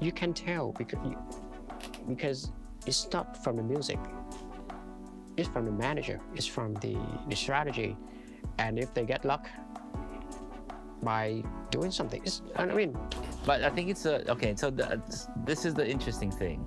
you 0.00 0.12
can 0.12 0.32
tell 0.32 0.72
because 0.72 0.98
you, 1.04 1.18
because 2.08 2.50
it's 2.86 3.08
not 3.12 3.42
from 3.42 3.56
the 3.56 3.62
music. 3.62 3.98
It's 5.36 5.48
from 5.48 5.66
the 5.66 5.72
manager. 5.72 6.20
It's 6.34 6.46
from 6.46 6.74
the, 6.74 6.96
the 7.28 7.36
strategy, 7.36 7.96
and 8.58 8.78
if 8.78 8.94
they 8.94 9.04
get 9.04 9.24
luck 9.24 9.48
by 11.02 11.42
doing 11.70 11.90
something, 11.90 12.22
it's, 12.24 12.42
I 12.56 12.66
mean, 12.66 12.96
But 13.44 13.62
I 13.62 13.70
think 13.70 13.90
it's 13.90 14.06
a 14.06 14.30
okay. 14.30 14.54
So 14.56 14.70
the, 14.70 15.02
this 15.44 15.64
is 15.64 15.74
the 15.74 15.86
interesting 15.86 16.30
thing. 16.30 16.64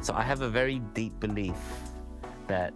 So 0.00 0.14
I 0.14 0.22
have 0.22 0.42
a 0.42 0.48
very 0.48 0.78
deep 0.94 1.18
belief 1.18 1.58
that 2.46 2.72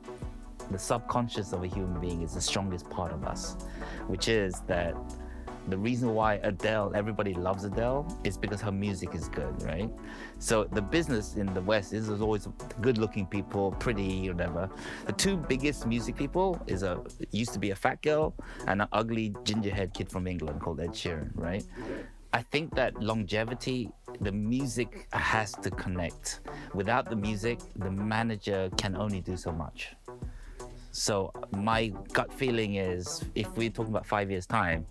the 0.72 0.78
subconscious 0.78 1.52
of 1.52 1.62
a 1.62 1.66
human 1.66 2.00
being 2.00 2.22
is 2.22 2.34
the 2.34 2.40
strongest 2.40 2.88
part 2.90 3.12
of 3.12 3.24
us, 3.24 3.56
which 4.06 4.28
is 4.28 4.60
that 4.66 4.94
the 5.68 5.78
reason 5.78 6.12
why 6.12 6.40
Adele, 6.42 6.90
everybody 6.94 7.34
loves 7.34 7.62
Adele, 7.64 8.18
is 8.24 8.36
because 8.36 8.60
her 8.60 8.72
music 8.72 9.14
is 9.14 9.28
good, 9.28 9.62
right? 9.62 9.88
So 10.38 10.64
the 10.64 10.82
business 10.82 11.36
in 11.36 11.46
the 11.54 11.60
West 11.60 11.92
is, 11.92 12.08
always 12.08 12.48
good-looking 12.80 13.26
people, 13.26 13.70
pretty, 13.78 14.28
whatever. 14.28 14.68
The 15.06 15.12
two 15.12 15.36
biggest 15.36 15.86
music 15.86 16.16
people 16.16 16.60
is 16.66 16.82
a 16.82 17.00
used 17.30 17.52
to 17.52 17.60
be 17.60 17.70
a 17.70 17.76
fat 17.76 18.02
girl 18.02 18.34
and 18.66 18.82
an 18.82 18.88
ugly 18.92 19.30
gingerhead 19.44 19.94
kid 19.94 20.10
from 20.10 20.26
England 20.26 20.60
called 20.60 20.80
Ed 20.80 20.90
Sheeran, 20.90 21.30
right? 21.34 21.64
I 22.32 22.42
think 22.42 22.74
that 22.74 23.00
longevity, 23.00 23.90
the 24.20 24.32
music 24.32 25.06
has 25.12 25.52
to 25.52 25.70
connect. 25.70 26.40
Without 26.74 27.08
the 27.08 27.16
music, 27.16 27.60
the 27.76 27.90
manager 27.90 28.68
can 28.78 28.96
only 28.96 29.20
do 29.20 29.36
so 29.36 29.52
much. 29.52 29.94
So 30.92 31.32
my 31.56 31.88
gut 32.12 32.30
feeling 32.32 32.74
is, 32.74 33.24
if 33.34 33.56
we're 33.56 33.70
talking 33.70 33.92
about 33.92 34.06
five 34.06 34.30
years 34.30 34.44
time, 34.44 34.86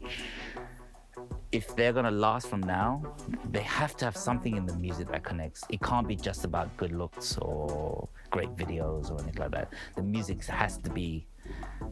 if 1.52 1.76
they're 1.76 1.94
gonna 1.94 2.10
last 2.10 2.48
from 2.48 2.62
now, 2.62 3.04
they 3.52 3.62
have 3.62 3.96
to 3.98 4.06
have 4.06 4.18
something 4.18 4.58
in 4.58 4.66
the 4.66 4.76
music 4.78 5.12
that 5.12 5.24
connects. 5.24 5.64
It 5.70 5.80
can't 5.82 6.08
be 6.08 6.16
just 6.16 6.44
about 6.44 6.76
good 6.76 6.92
looks 6.92 7.38
or 7.38 8.10
great 8.32 8.56
videos 8.56 9.12
or 9.12 9.22
anything 9.22 9.42
like 9.42 9.52
that. 9.52 9.74
The 9.96 10.02
music 10.02 10.44
has 10.46 10.80
to 10.80 10.90
be, 10.90 11.28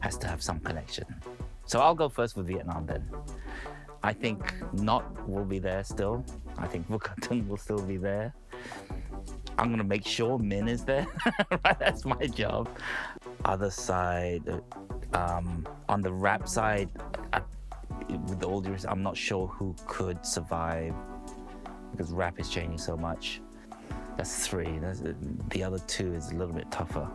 has 0.00 0.16
to 0.18 0.26
have 0.26 0.42
some 0.42 0.58
connection. 0.58 1.04
So 1.66 1.78
I'll 1.78 1.94
go 1.94 2.08
first 2.08 2.36
with 2.36 2.48
Vietnam 2.48 2.86
then. 2.86 3.08
I 4.02 4.12
think 4.12 4.54
Ngọt 4.74 5.28
will 5.28 5.44
be 5.44 5.60
there 5.60 5.84
still. 5.84 6.24
I 6.58 6.66
think 6.66 6.88
Vũ 6.88 6.98
Cát 6.98 7.20
Tường 7.20 7.46
will 7.46 7.58
still 7.58 7.82
be 7.82 7.96
there. 7.96 8.34
I'm 9.58 9.70
gonna 9.70 9.84
make 9.84 10.06
sure 10.06 10.38
Min 10.38 10.68
is 10.68 10.84
there. 10.84 11.06
right, 11.64 11.78
that's 11.78 12.04
my 12.04 12.26
job. 12.26 12.68
Other 13.44 13.70
side, 13.70 14.42
um, 15.12 15.66
on 15.88 16.00
the 16.02 16.12
rap 16.12 16.48
side, 16.48 16.88
I, 17.32 17.42
with 18.08 18.40
the 18.40 18.46
old 18.46 18.66
years, 18.66 18.84
I'm 18.84 19.02
not 19.02 19.16
sure 19.16 19.46
who 19.46 19.74
could 19.86 20.24
survive 20.24 20.94
because 21.92 22.12
rap 22.12 22.38
is 22.40 22.48
changing 22.48 22.78
so 22.78 22.96
much. 22.96 23.40
That's 24.16 24.46
three. 24.46 24.78
That's, 24.78 25.02
the 25.50 25.62
other 25.62 25.78
two 25.86 26.14
is 26.14 26.30
a 26.30 26.34
little 26.34 26.54
bit 26.54 26.70
tougher. 26.70 27.08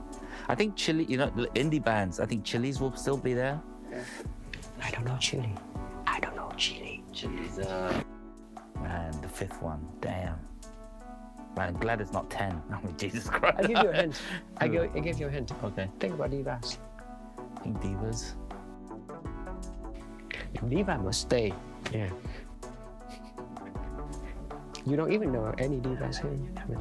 I 0.47 0.55
think 0.55 0.75
Chile, 0.75 1.05
you 1.07 1.17
know, 1.17 1.29
indie 1.55 1.83
bands. 1.83 2.19
I 2.19 2.25
think 2.25 2.43
Chillies 2.43 2.79
will 2.79 2.95
still 2.95 3.17
be 3.17 3.33
there. 3.33 3.61
I 4.81 4.91
don't 4.91 5.05
know 5.05 5.17
Chile. 5.19 5.53
I 6.07 6.19
don't 6.19 6.35
know 6.35 6.51
Chile. 6.57 7.03
Chillies 7.13 7.59
uh 7.59 8.01
Man, 8.81 9.19
the 9.21 9.27
fifth 9.27 9.61
one. 9.61 9.85
Damn. 10.01 10.37
Man, 11.55 11.69
I'm 11.69 11.77
glad 11.79 12.01
it's 12.01 12.11
not 12.11 12.29
ten. 12.29 12.61
I 12.71 12.81
mean, 12.85 12.95
Jesus 12.97 13.29
Christ. 13.29 13.55
I 13.57 13.61
give 13.61 13.77
you 13.83 13.89
a 13.89 13.93
hint. 13.93 14.21
I 14.57 14.67
give, 14.67 14.95
I 14.95 14.99
give 14.99 15.19
you 15.19 15.27
a 15.27 15.29
hint. 15.29 15.51
Okay. 15.63 15.87
Think 15.99 16.13
about 16.15 16.31
divas. 16.31 16.77
Think 17.63 17.81
Divas. 17.81 18.33
Diva 20.69 20.97
must 20.97 21.21
stay. 21.21 21.53
Yeah. 21.93 22.09
You 24.85 24.95
don't 24.95 25.11
even 25.11 25.31
know 25.31 25.53
any 25.57 25.77
divas 25.77 26.21
here. 26.21 26.31
I 26.57 26.65
mean, 26.69 26.79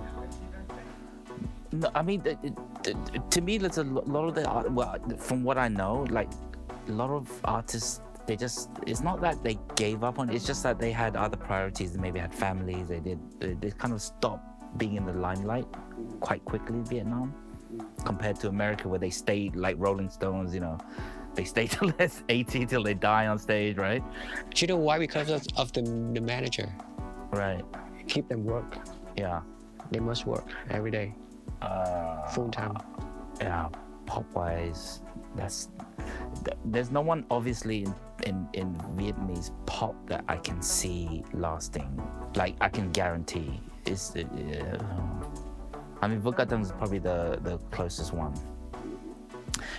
No, 1.72 1.90
I 1.94 2.02
mean, 2.02 2.22
to 3.30 3.40
me, 3.40 3.58
there's 3.58 3.78
a 3.78 3.84
lot 3.84 4.28
of 4.28 4.34
the 4.34 4.44
art. 4.46 4.70
Well, 4.70 4.96
from 5.18 5.42
what 5.42 5.58
I 5.58 5.68
know, 5.68 6.06
like 6.10 6.28
a 6.88 6.92
lot 6.92 7.10
of 7.10 7.30
artists, 7.44 8.00
they 8.26 8.36
just. 8.36 8.70
It's 8.86 9.00
not 9.00 9.20
that 9.22 9.42
they 9.42 9.58
gave 9.74 10.04
up 10.04 10.18
on. 10.18 10.30
it, 10.30 10.34
It's 10.36 10.46
just 10.46 10.62
that 10.62 10.78
they 10.78 10.92
had 10.92 11.16
other 11.16 11.36
priorities. 11.36 11.92
They 11.92 12.00
maybe 12.00 12.20
had 12.20 12.32
families. 12.34 12.88
They 12.88 13.00
did. 13.00 13.18
They, 13.40 13.54
they 13.54 13.70
kind 13.70 13.92
of 13.92 14.00
stopped 14.02 14.53
being 14.76 14.96
in 14.96 15.04
the 15.06 15.12
limelight 15.12 15.66
quite 16.20 16.44
quickly 16.44 16.76
in 16.76 16.84
Vietnam. 16.84 17.34
compared 18.04 18.36
to 18.40 18.48
America 18.48 18.88
where 18.88 19.00
they 19.00 19.10
stay 19.10 19.50
like 19.54 19.74
Rolling 19.78 20.08
Stones, 20.10 20.54
you 20.54 20.60
know, 20.60 20.78
they 21.34 21.44
stay 21.44 21.66
till 21.74 21.90
they're 21.98 22.10
80 22.28 22.66
till 22.66 22.82
they 22.84 22.94
die 22.94 23.26
on 23.26 23.38
stage, 23.38 23.76
right? 23.76 24.02
Do 24.54 24.60
you 24.62 24.68
know 24.68 24.76
why? 24.76 24.98
Because 24.98 25.28
of, 25.30 25.42
of 25.56 25.72
the, 25.72 25.82
the 25.82 26.20
manager. 26.20 26.72
Right. 27.32 27.64
Keep 28.06 28.28
them 28.28 28.44
work. 28.44 28.76
Yeah. 29.16 29.40
They 29.90 29.98
must 30.00 30.24
work 30.26 30.46
every 30.70 30.90
day, 30.90 31.14
Uh, 31.60 32.26
full 32.28 32.50
time. 32.50 32.76
yeah, 33.40 33.68
pop 34.06 34.24
wise, 34.34 35.02
that's 35.36 35.68
th- 36.44 36.56
there's 36.64 36.90
no 36.90 37.00
one 37.00 37.24
obviously 37.30 37.82
in, 37.84 37.94
in 38.26 38.48
in 38.54 38.74
Vietnamese 38.96 39.50
pop 39.66 39.94
that 40.06 40.24
I 40.28 40.36
can 40.36 40.62
see 40.62 41.22
lasting. 41.32 41.90
Like 42.34 42.54
I 42.60 42.68
can 42.68 42.90
guarantee 42.92 43.60
is 43.86 44.10
the. 44.10 44.24
Uh, 44.24 44.78
I 46.02 46.08
mean, 46.08 46.20
Vũ 46.20 46.32
Cát 46.36 46.48
Tường 46.48 46.62
is 46.62 46.72
probably 46.72 46.98
the 46.98 47.38
the 47.42 47.58
closest 47.70 48.12
one. 48.12 48.32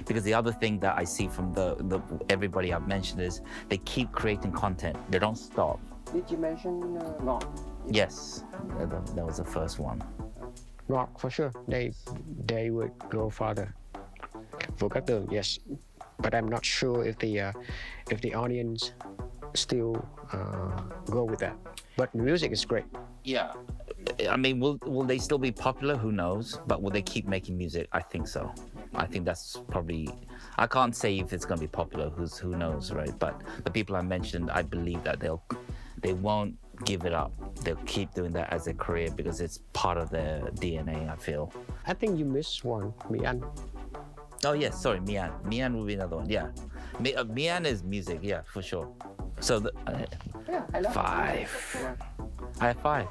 Because 0.08 0.24
the 0.24 0.34
other 0.34 0.52
thing 0.52 0.80
that 0.80 0.98
I 0.98 1.04
see 1.04 1.28
from 1.28 1.54
the, 1.54 1.76
the 1.88 2.02
everybody 2.30 2.74
I've 2.74 2.88
mentioned 2.88 3.22
is 3.22 3.42
they 3.70 3.78
keep 3.78 4.12
creating 4.12 4.52
content. 4.52 4.98
They 5.12 5.20
don't 5.20 5.38
stop. 5.38 5.80
Did 6.14 6.30
you 6.30 6.38
mention 6.38 6.98
uh, 6.98 7.22
Ngọt? 7.22 7.46
Yes, 7.90 8.44
that, 8.80 8.90
that 9.16 9.26
was 9.26 9.38
the 9.38 9.46
first 9.46 9.80
one. 9.80 10.02
Ngọt 10.90 11.20
for 11.20 11.30
sure. 11.30 11.52
They 11.68 11.94
they 12.46 12.70
would 12.70 12.92
go 13.10 13.30
farther. 13.30 13.74
Vũ 14.78 15.32
yes, 15.32 15.60
but 16.20 16.34
I'm 16.34 16.48
not 16.48 16.66
sure 16.66 17.06
if 17.06 17.18
the 17.20 17.40
uh, 17.40 17.52
if 18.12 18.22
the 18.22 18.34
audience 18.34 18.94
still 19.54 19.96
uh, 20.32 20.82
go 21.06 21.24
with 21.24 21.40
that. 21.40 21.56
But 21.98 22.12
the 22.12 22.24
music 22.24 22.52
is 22.52 22.66
great. 22.66 22.86
Yeah. 23.24 23.54
I 24.30 24.38
mean, 24.38 24.60
will 24.60 24.78
will 24.86 25.04
they 25.04 25.18
still 25.18 25.38
be 25.38 25.52
popular? 25.52 25.96
Who 25.96 26.12
knows? 26.12 26.60
But 26.68 26.82
will 26.82 26.92
they 26.92 27.02
keep 27.02 27.28
making 27.28 27.58
music? 27.58 27.88
I 27.92 28.02
think 28.02 28.28
so. 28.28 28.54
I 28.96 29.06
think 29.06 29.26
that's 29.26 29.58
probably. 29.70 30.10
I 30.58 30.68
can't 30.68 30.96
say 30.96 31.20
if 31.20 31.34
it's 31.34 31.46
going 31.46 31.60
to 31.60 31.64
be 31.64 31.68
popular. 31.68 32.10
Who's 32.10 32.38
who 32.38 32.56
knows, 32.56 32.92
right? 32.92 33.18
But 33.20 33.42
the 33.64 33.72
people 33.72 33.96
I 33.96 34.02
mentioned, 34.02 34.50
I 34.52 34.62
believe 34.62 35.04
that 35.04 35.20
they'll 35.20 35.44
they 36.02 36.14
won't 36.14 36.56
give 36.86 37.06
it 37.06 37.14
up. 37.14 37.32
They'll 37.64 37.76
keep 37.86 38.14
doing 38.14 38.32
that 38.34 38.54
as 38.54 38.68
a 38.68 38.74
career 38.74 39.10
because 39.12 39.42
it's 39.42 39.60
part 39.74 39.98
of 39.98 40.10
their 40.10 40.42
DNA. 40.62 41.10
I 41.12 41.16
feel. 41.18 41.52
I 41.86 41.94
think 41.94 42.18
you 42.20 42.26
missed 42.26 42.64
one, 42.64 42.94
Mỹ 43.10 43.26
Anh. 43.26 43.44
Oh 44.46 44.54
yes, 44.54 44.82
sorry, 44.82 45.00
Mỹ 45.00 45.18
Anh. 45.18 45.32
Mian 45.44 45.76
will 45.76 45.86
be 45.86 45.94
another 45.96 46.18
one. 46.18 46.30
Yeah, 46.30 46.48
Mi- 47.00 47.16
uh, 47.16 47.24
Mỹ 47.26 47.48
Anh 47.50 47.66
is 47.66 47.84
music. 47.84 48.20
Yeah, 48.22 48.42
for 48.46 48.62
sure. 48.62 48.88
So 49.40 49.60
the, 49.60 49.72
uh, 49.88 50.06
Yeah, 50.48 50.64
I 50.74 50.80
love 50.80 50.94
five. 50.94 51.50
I 52.62 52.68
have 52.68 52.80
five. 52.82 53.08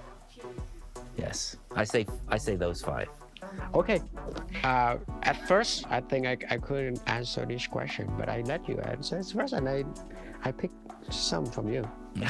Yes, 1.17 1.57
I 1.75 1.85
say 1.85 2.07
I 2.29 2.39
say 2.39 2.57
those 2.57 2.83
five. 2.83 3.09
Okay. 3.75 4.01
Uh, 4.65 4.97
at 5.23 5.37
first, 5.47 5.85
I 5.91 6.01
think 6.01 6.27
I, 6.27 6.37
I 6.51 6.59
couldn't 6.59 7.01
answer 7.07 7.45
this 7.47 7.67
question, 7.67 8.11
but 8.19 8.29
I 8.29 8.43
let 8.47 8.69
you 8.69 8.79
answer 8.81 9.19
it 9.19 9.27
first, 9.27 9.53
and 9.53 9.69
I 9.69 9.85
I 10.45 10.53
picked 10.53 10.75
some 11.11 11.47
from 11.47 11.69
you. 11.69 11.85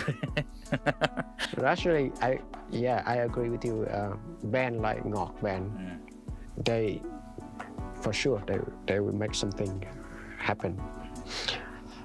But 1.55 1.65
actually, 1.65 2.11
I 2.21 2.41
yeah, 2.71 3.03
I 3.07 3.23
agree 3.23 3.49
with 3.49 3.65
you. 3.65 3.87
Uh, 3.87 4.17
band 4.51 4.81
like 4.83 5.05
Ngọt 5.05 5.41
band, 5.43 5.71
they 6.65 7.01
for 8.03 8.13
sure 8.13 8.43
they 8.47 8.59
they 8.87 9.01
will 9.01 9.15
make 9.15 9.35
something 9.35 9.85
happen. 10.39 10.81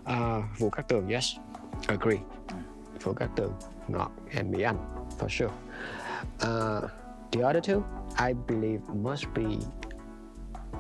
Uh, 0.06 0.44
Vũ 0.58 0.70
Cát 0.70 0.88
Tường, 0.88 1.10
yes, 1.10 1.40
agree. 1.88 2.22
Vũ 3.00 3.14
Cát 3.14 3.30
Tường, 3.36 3.54
Ngọt, 3.88 4.12
and 4.34 4.52
Mỹ 4.52 4.64
Anh, 4.64 4.80
for 5.18 5.30
sure. 5.30 5.52
Uh, 6.42 6.88
the 7.32 7.44
other 7.44 7.62
two, 7.62 7.86
I 8.18 8.34
believe, 8.34 8.82
must 8.90 9.32
be 9.34 9.60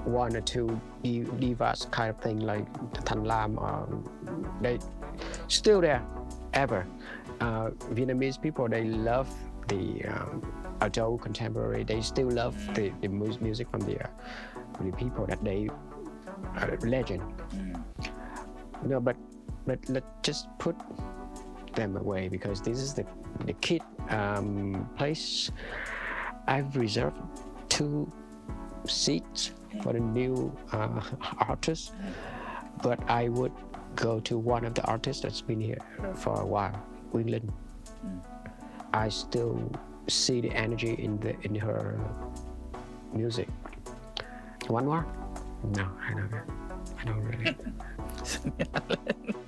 one 0.05 0.35
or 0.35 0.41
two 0.41 0.79
di- 1.03 1.23
divas 1.23 1.89
kind 1.91 2.09
of 2.09 2.17
thing 2.21 2.39
like 2.39 2.71
Thanh 3.05 3.25
Lam 3.25 3.59
or 3.59 3.87
they 4.61 4.79
still 5.47 5.81
there 5.81 6.03
ever. 6.53 6.85
Uh, 7.41 7.69
Vietnamese 7.93 8.41
people 8.41 8.67
they 8.67 8.85
love 8.85 9.29
the 9.67 10.03
um, 10.05 10.41
adult 10.81 11.21
contemporary. 11.21 11.83
They 11.83 12.01
still 12.01 12.29
love 12.29 12.55
the, 12.73 12.91
the 13.01 13.07
mu- 13.07 13.37
music 13.39 13.69
from 13.69 13.81
the, 13.81 14.03
uh, 14.03 14.07
the 14.81 14.91
people 14.93 15.25
that 15.27 15.43
they 15.43 15.69
are 16.55 16.77
legend. 16.83 17.21
No, 18.85 18.99
but 18.99 19.15
but 19.67 19.79
let's 19.89 20.07
just 20.23 20.47
put 20.57 20.75
them 21.80 21.95
away 21.97 22.27
because 22.27 22.61
this 22.61 22.80
is 22.80 22.93
the 22.93 23.05
the 23.45 23.53
kid 23.53 23.82
um, 24.09 24.89
place. 24.97 25.51
I've 26.47 26.75
reserved 26.75 27.17
two 27.69 28.11
seats 28.86 29.51
for 29.82 29.93
the 29.93 29.99
new 29.99 30.51
uh, 30.71 31.01
artist, 31.47 31.93
but 32.84 32.99
I 33.09 33.30
would 33.30 33.53
go 33.95 34.19
to 34.21 34.38
one 34.38 34.65
of 34.65 34.73
the 34.73 34.84
artists 34.84 35.23
that's 35.23 35.41
been 35.41 35.61
here 35.61 35.82
for 36.15 36.41
a 36.41 36.45
while, 36.45 36.80
Lin. 37.13 37.51
I 38.93 39.09
still 39.09 39.71
see 40.07 40.41
the 40.41 40.51
energy 40.51 40.93
in 40.93 41.19
the 41.19 41.36
in 41.47 41.55
her 41.55 41.99
music. 43.13 43.47
One 44.67 44.86
more? 44.86 45.05
No, 45.75 45.88
I 46.07 46.13
don't. 46.13 46.34
I 46.99 47.03
don't 47.05 47.23
really. 47.23 47.55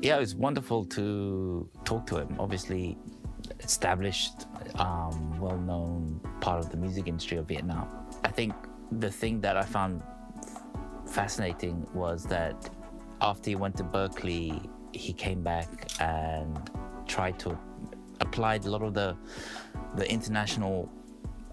Yeah, 0.00 0.18
it's 0.18 0.34
wonderful 0.34 0.84
to 0.86 1.68
talk 1.84 2.06
to 2.08 2.18
him. 2.18 2.36
Obviously, 2.38 2.96
established, 3.60 4.46
um, 4.76 5.38
well-known 5.40 6.20
part 6.40 6.60
of 6.60 6.70
the 6.70 6.76
music 6.76 7.08
industry 7.08 7.38
of 7.38 7.46
Vietnam. 7.48 7.88
I 8.24 8.28
think 8.28 8.54
the 8.92 9.10
thing 9.10 9.40
that 9.40 9.56
I 9.56 9.62
found 9.62 10.02
fascinating 11.06 11.86
was 11.94 12.24
that 12.26 12.70
after 13.20 13.50
he 13.50 13.56
went 13.56 13.76
to 13.78 13.84
Berklee, 13.84 14.68
he 14.92 15.12
came 15.12 15.42
back 15.42 15.68
and 16.00 16.70
tried 17.06 17.38
to 17.40 17.58
apply 18.20 18.56
a 18.56 18.68
lot 18.68 18.82
of 18.82 18.94
the 18.94 19.16
the 19.96 20.10
international, 20.10 20.90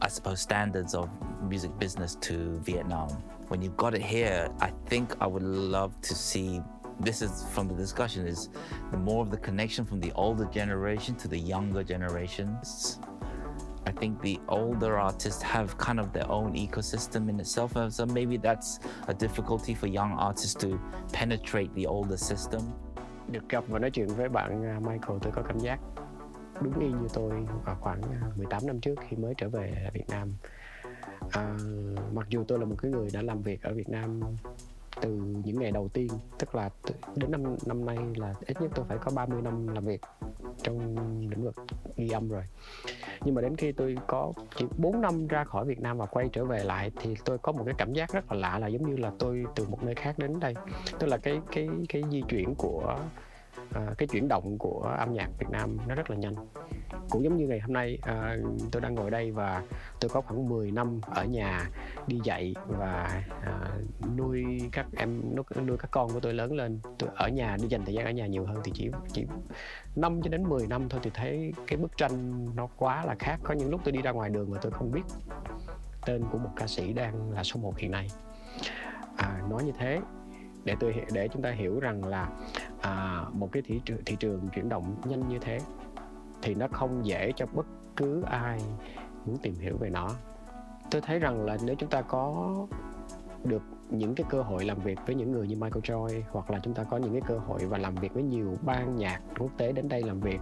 I 0.01 0.07
suppose, 0.07 0.41
standards 0.41 0.93
of 0.93 1.09
music 1.41 1.77
business 1.79 2.15
to 2.21 2.59
Vietnam. 2.59 3.09
When 3.47 3.61
you 3.61 3.69
got 3.69 3.93
it 3.93 4.01
here, 4.01 4.49
I 4.59 4.71
think 4.87 5.15
I 5.21 5.27
would 5.27 5.43
love 5.43 5.99
to 6.01 6.15
see. 6.15 6.61
This 6.99 7.21
is 7.21 7.45
from 7.51 7.67
the 7.67 7.73
discussion 7.73 8.27
is 8.27 8.49
more 8.97 9.21
of 9.21 9.29
the 9.29 9.37
connection 9.37 9.85
from 9.85 9.99
the 9.99 10.11
older 10.15 10.45
generation 10.45 11.15
to 11.15 11.27
the 11.27 11.37
younger 11.37 11.83
generations. 11.83 12.99
I 13.87 13.91
think 13.91 14.21
the 14.21 14.39
older 14.47 14.97
artists 14.97 15.41
have 15.43 15.77
kind 15.77 15.99
of 15.99 16.11
their 16.11 16.29
own 16.31 16.53
ecosystem 16.53 17.29
in 17.29 17.39
itself, 17.39 17.73
so 17.89 18.05
maybe 18.05 18.37
that's 18.37 18.79
a 19.07 19.13
difficulty 19.13 19.75
for 19.75 19.87
young 19.87 20.13
artists 20.13 20.55
to 20.55 20.79
penetrate 21.11 21.73
the 21.75 21.85
older 21.87 22.17
system. 22.17 22.73
Được 23.27 23.49
gặp 23.49 23.63
và 23.67 23.79
nói 23.79 23.91
chuyện 23.91 24.07
với 24.07 24.29
bạn 24.29 24.61
Michael 24.85 25.19
tôi 25.21 25.31
có 25.31 25.41
cảm 25.41 25.59
giác 25.59 25.79
đúng 26.61 26.79
y 26.79 26.87
như 26.87 27.07
tôi 27.13 27.31
vào 27.65 27.77
khoảng 27.81 28.01
à, 28.01 28.31
18 28.35 28.67
năm 28.67 28.79
trước 28.79 28.95
khi 29.09 29.17
mới 29.17 29.33
trở 29.37 29.49
về 29.49 29.89
Việt 29.93 30.09
Nam. 30.09 30.33
À, 31.31 31.57
mặc 32.13 32.27
dù 32.29 32.43
tôi 32.47 32.59
là 32.59 32.65
một 32.65 32.75
cái 32.81 32.91
người 32.91 33.09
đã 33.13 33.21
làm 33.21 33.41
việc 33.41 33.61
ở 33.61 33.73
Việt 33.73 33.89
Nam 33.89 34.21
từ 35.01 35.09
những 35.45 35.59
ngày 35.59 35.71
đầu 35.71 35.89
tiên, 35.93 36.07
tức 36.39 36.55
là 36.55 36.69
đến 37.15 37.31
năm 37.31 37.43
năm 37.65 37.85
nay 37.85 37.97
là 38.15 38.33
ít 38.45 38.61
nhất 38.61 38.71
tôi 38.75 38.85
phải 38.89 38.97
có 38.97 39.11
30 39.15 39.41
năm 39.41 39.67
làm 39.67 39.85
việc 39.85 40.01
trong 40.63 40.97
lĩnh 41.29 41.43
vực 41.43 41.55
ghi 41.97 42.09
âm 42.09 42.29
rồi. 42.29 42.43
Nhưng 43.25 43.35
mà 43.35 43.41
đến 43.41 43.55
khi 43.55 43.71
tôi 43.71 43.97
có 44.07 44.33
chỉ 44.55 44.65
4 44.77 45.01
năm 45.01 45.27
ra 45.27 45.43
khỏi 45.43 45.65
Việt 45.65 45.79
Nam 45.79 45.97
và 45.97 46.05
quay 46.05 46.29
trở 46.33 46.45
về 46.45 46.63
lại 46.63 46.91
thì 47.01 47.15
tôi 47.25 47.37
có 47.37 47.51
một 47.51 47.63
cái 47.65 47.75
cảm 47.77 47.93
giác 47.93 48.13
rất 48.13 48.31
là 48.31 48.39
lạ 48.39 48.59
là 48.59 48.67
giống 48.67 48.89
như 48.89 48.97
là 48.97 49.11
tôi 49.19 49.45
từ 49.55 49.67
một 49.69 49.83
nơi 49.83 49.95
khác 49.95 50.17
đến 50.17 50.39
đây. 50.39 50.53
Tức 50.99 51.07
là 51.07 51.17
cái 51.17 51.41
cái 51.51 51.69
cái 51.89 52.03
di 52.11 52.21
chuyển 52.29 52.55
của 52.55 52.97
uh, 53.69 53.97
cái 53.97 54.07
chuyển 54.07 54.27
động 54.27 54.57
của 54.57 54.95
âm 54.97 55.13
nhạc 55.13 55.29
Việt 55.39 55.49
Nam 55.49 55.77
nó 55.87 55.95
rất 55.95 56.09
là 56.09 56.15
nhanh. 56.15 56.35
Cũng 57.09 57.23
giống 57.23 57.37
như 57.37 57.47
ngày 57.47 57.59
hôm 57.59 57.73
nay 57.73 57.97
uh, 57.99 58.71
tôi 58.71 58.81
đang 58.81 58.95
ngồi 58.95 59.11
đây 59.11 59.31
và 59.31 59.63
tôi 59.99 60.09
có 60.09 60.21
khoảng 60.21 60.49
10 60.49 60.71
năm 60.71 61.01
ở 61.01 61.25
nhà 61.25 61.69
đi 62.07 62.19
dạy 62.23 62.55
và 62.67 63.23
uh, 63.39 64.17
nuôi 64.17 64.43
các 64.71 64.85
em 64.97 65.35
nuôi, 65.35 65.77
các 65.77 65.91
con 65.91 66.09
của 66.13 66.19
tôi 66.19 66.33
lớn 66.33 66.53
lên. 66.53 66.79
Tôi 66.97 67.09
ở 67.15 67.29
nhà 67.29 67.57
đi 67.61 67.67
dành 67.67 67.85
thời 67.85 67.93
gian 67.93 68.05
ở 68.05 68.11
nhà 68.11 68.27
nhiều 68.27 68.45
hơn 68.45 68.61
thì 68.63 68.71
chỉ 68.75 68.91
chỉ 69.13 69.25
5 69.95 70.21
cho 70.21 70.29
đến 70.29 70.43
10 70.43 70.67
năm 70.67 70.89
thôi 70.89 70.99
thì 71.03 71.11
thấy 71.13 71.53
cái 71.67 71.77
bức 71.77 71.97
tranh 71.97 72.45
nó 72.55 72.67
quá 72.77 73.05
là 73.05 73.15
khác. 73.19 73.39
Có 73.43 73.53
những 73.53 73.69
lúc 73.69 73.81
tôi 73.83 73.91
đi 73.91 74.01
ra 74.01 74.11
ngoài 74.11 74.29
đường 74.29 74.51
mà 74.51 74.57
tôi 74.61 74.71
không 74.71 74.91
biết 74.91 75.03
tên 76.05 76.23
của 76.31 76.37
một 76.37 76.49
ca 76.55 76.67
sĩ 76.67 76.93
đang 76.93 77.31
là 77.31 77.43
số 77.43 77.59
1 77.59 77.77
hiện 77.77 77.91
nay. 77.91 78.07
À, 79.17 79.41
nói 79.49 79.63
như 79.63 79.71
thế 79.79 79.99
để 80.63 80.75
tôi 80.79 80.95
để 81.13 81.27
chúng 81.27 81.41
ta 81.41 81.51
hiểu 81.51 81.79
rằng 81.79 82.05
là 82.05 82.29
à, 82.85 83.25
một 83.33 83.49
cái 83.51 83.63
thị 83.65 83.81
trường 83.85 83.97
thị 84.05 84.15
trường 84.19 84.49
chuyển 84.49 84.69
động 84.69 84.95
nhanh 85.05 85.29
như 85.29 85.39
thế 85.39 85.59
thì 86.41 86.55
nó 86.55 86.67
không 86.71 87.05
dễ 87.05 87.31
cho 87.35 87.45
bất 87.53 87.65
cứ 87.95 88.21
ai 88.21 88.59
muốn 89.25 89.37
tìm 89.37 89.55
hiểu 89.59 89.77
về 89.77 89.89
nó. 89.89 90.09
Tôi 90.91 91.01
thấy 91.01 91.19
rằng 91.19 91.45
là 91.45 91.57
nếu 91.63 91.75
chúng 91.75 91.89
ta 91.89 92.01
có 92.01 92.51
được 93.43 93.61
những 93.89 94.15
cái 94.15 94.25
cơ 94.29 94.41
hội 94.41 94.65
làm 94.65 94.79
việc 94.79 94.99
với 95.05 95.15
những 95.15 95.31
người 95.31 95.47
như 95.47 95.55
Michael 95.55 95.81
Joy 95.81 96.21
hoặc 96.31 96.51
là 96.51 96.59
chúng 96.63 96.73
ta 96.73 96.83
có 96.83 96.97
những 96.97 97.11
cái 97.11 97.21
cơ 97.27 97.37
hội 97.37 97.65
và 97.65 97.77
làm 97.77 97.95
việc 97.95 98.13
với 98.13 98.23
nhiều 98.23 98.57
ban 98.61 98.95
nhạc 98.95 99.21
quốc 99.39 99.51
tế 99.57 99.71
đến 99.71 99.89
đây 99.89 100.01
làm 100.01 100.19
việc 100.19 100.39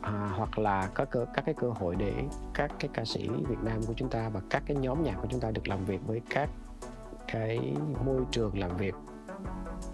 à, 0.00 0.32
hoặc 0.36 0.58
là 0.58 0.88
có 0.94 1.04
cơ, 1.04 1.26
các 1.34 1.44
cái 1.44 1.54
cơ 1.54 1.70
hội 1.70 1.96
để 1.96 2.12
các 2.54 2.72
cái 2.78 2.90
ca 2.92 3.04
sĩ 3.04 3.28
Việt 3.28 3.58
Nam 3.62 3.80
của 3.86 3.94
chúng 3.96 4.08
ta 4.08 4.28
và 4.28 4.40
các 4.50 4.62
cái 4.66 4.76
nhóm 4.76 5.02
nhạc 5.02 5.16
của 5.22 5.28
chúng 5.30 5.40
ta 5.40 5.50
được 5.50 5.68
làm 5.68 5.84
việc 5.84 6.00
với 6.06 6.20
các 6.30 6.50
cái 7.32 7.74
môi 8.04 8.20
trường 8.30 8.58
làm 8.58 8.76
việc 8.76 8.94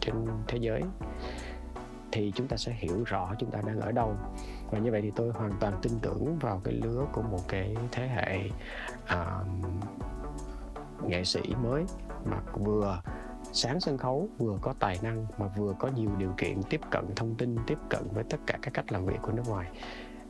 trên 0.01 0.15
thế 0.47 0.59
giới 0.61 0.83
thì 2.15 2.33
chúng 2.35 2.49
ta 2.49 2.57
sẽ 2.57 2.73
hiểu 2.79 3.05
rõ 3.07 3.35
chúng 3.39 3.51
ta 3.51 3.61
đang 3.67 3.81
ở 3.81 3.93
đâu. 3.93 4.17
Và 4.71 4.79
như 4.79 4.91
vậy 4.91 5.01
thì 5.03 5.13
tôi 5.17 5.31
hoàn 5.31 5.53
toàn 5.61 5.75
tin 5.83 5.93
tưởng 6.03 6.39
vào 6.39 6.61
cái 6.65 6.75
lứa 6.75 7.07
của 7.13 7.23
một 7.23 7.41
cái 7.49 7.77
thế 7.93 8.09
hệ 8.09 8.39
uh, 9.05 9.47
nghệ 11.11 11.25
sĩ 11.25 11.41
mới 11.63 11.85
mà 12.25 12.41
vừa 12.55 13.01
sáng 13.53 13.81
sân 13.81 13.99
khấu 13.99 14.29
vừa 14.39 14.59
có 14.63 14.75
tài 14.79 14.99
năng 15.03 15.27
mà 15.39 15.47
vừa 15.57 15.75
có 15.79 15.89
nhiều 15.89 16.11
điều 16.19 16.35
kiện 16.37 16.63
tiếp 16.63 16.81
cận 16.91 17.05
thông 17.17 17.35
tin 17.35 17.57
tiếp 17.67 17.79
cận 17.89 18.03
với 18.13 18.25
tất 18.25 18.41
cả 18.47 18.59
các 18.63 18.75
cách 18.75 18.93
làm 18.93 19.07
việc 19.07 19.19
của 19.23 19.33
nước 19.33 19.49
ngoài. 19.49 19.69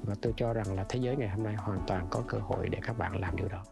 Và 0.03 0.14
tôi 0.22 0.32
cho 0.37 0.53
rằng 0.53 0.74
là 0.74 0.85
thế 0.89 0.99
giới 1.03 1.16
ngày 1.16 1.28
hôm 1.28 1.43
nay 1.43 1.55
hoàn 1.55 1.78
toàn 1.87 2.07
có 2.11 2.22
cơ 2.28 2.39
hội 2.39 2.68
để 2.68 2.78
các 2.82 2.99
bạn 2.99 3.20
làm 3.20 3.37
điều 3.37 3.49
đó. 3.49 3.62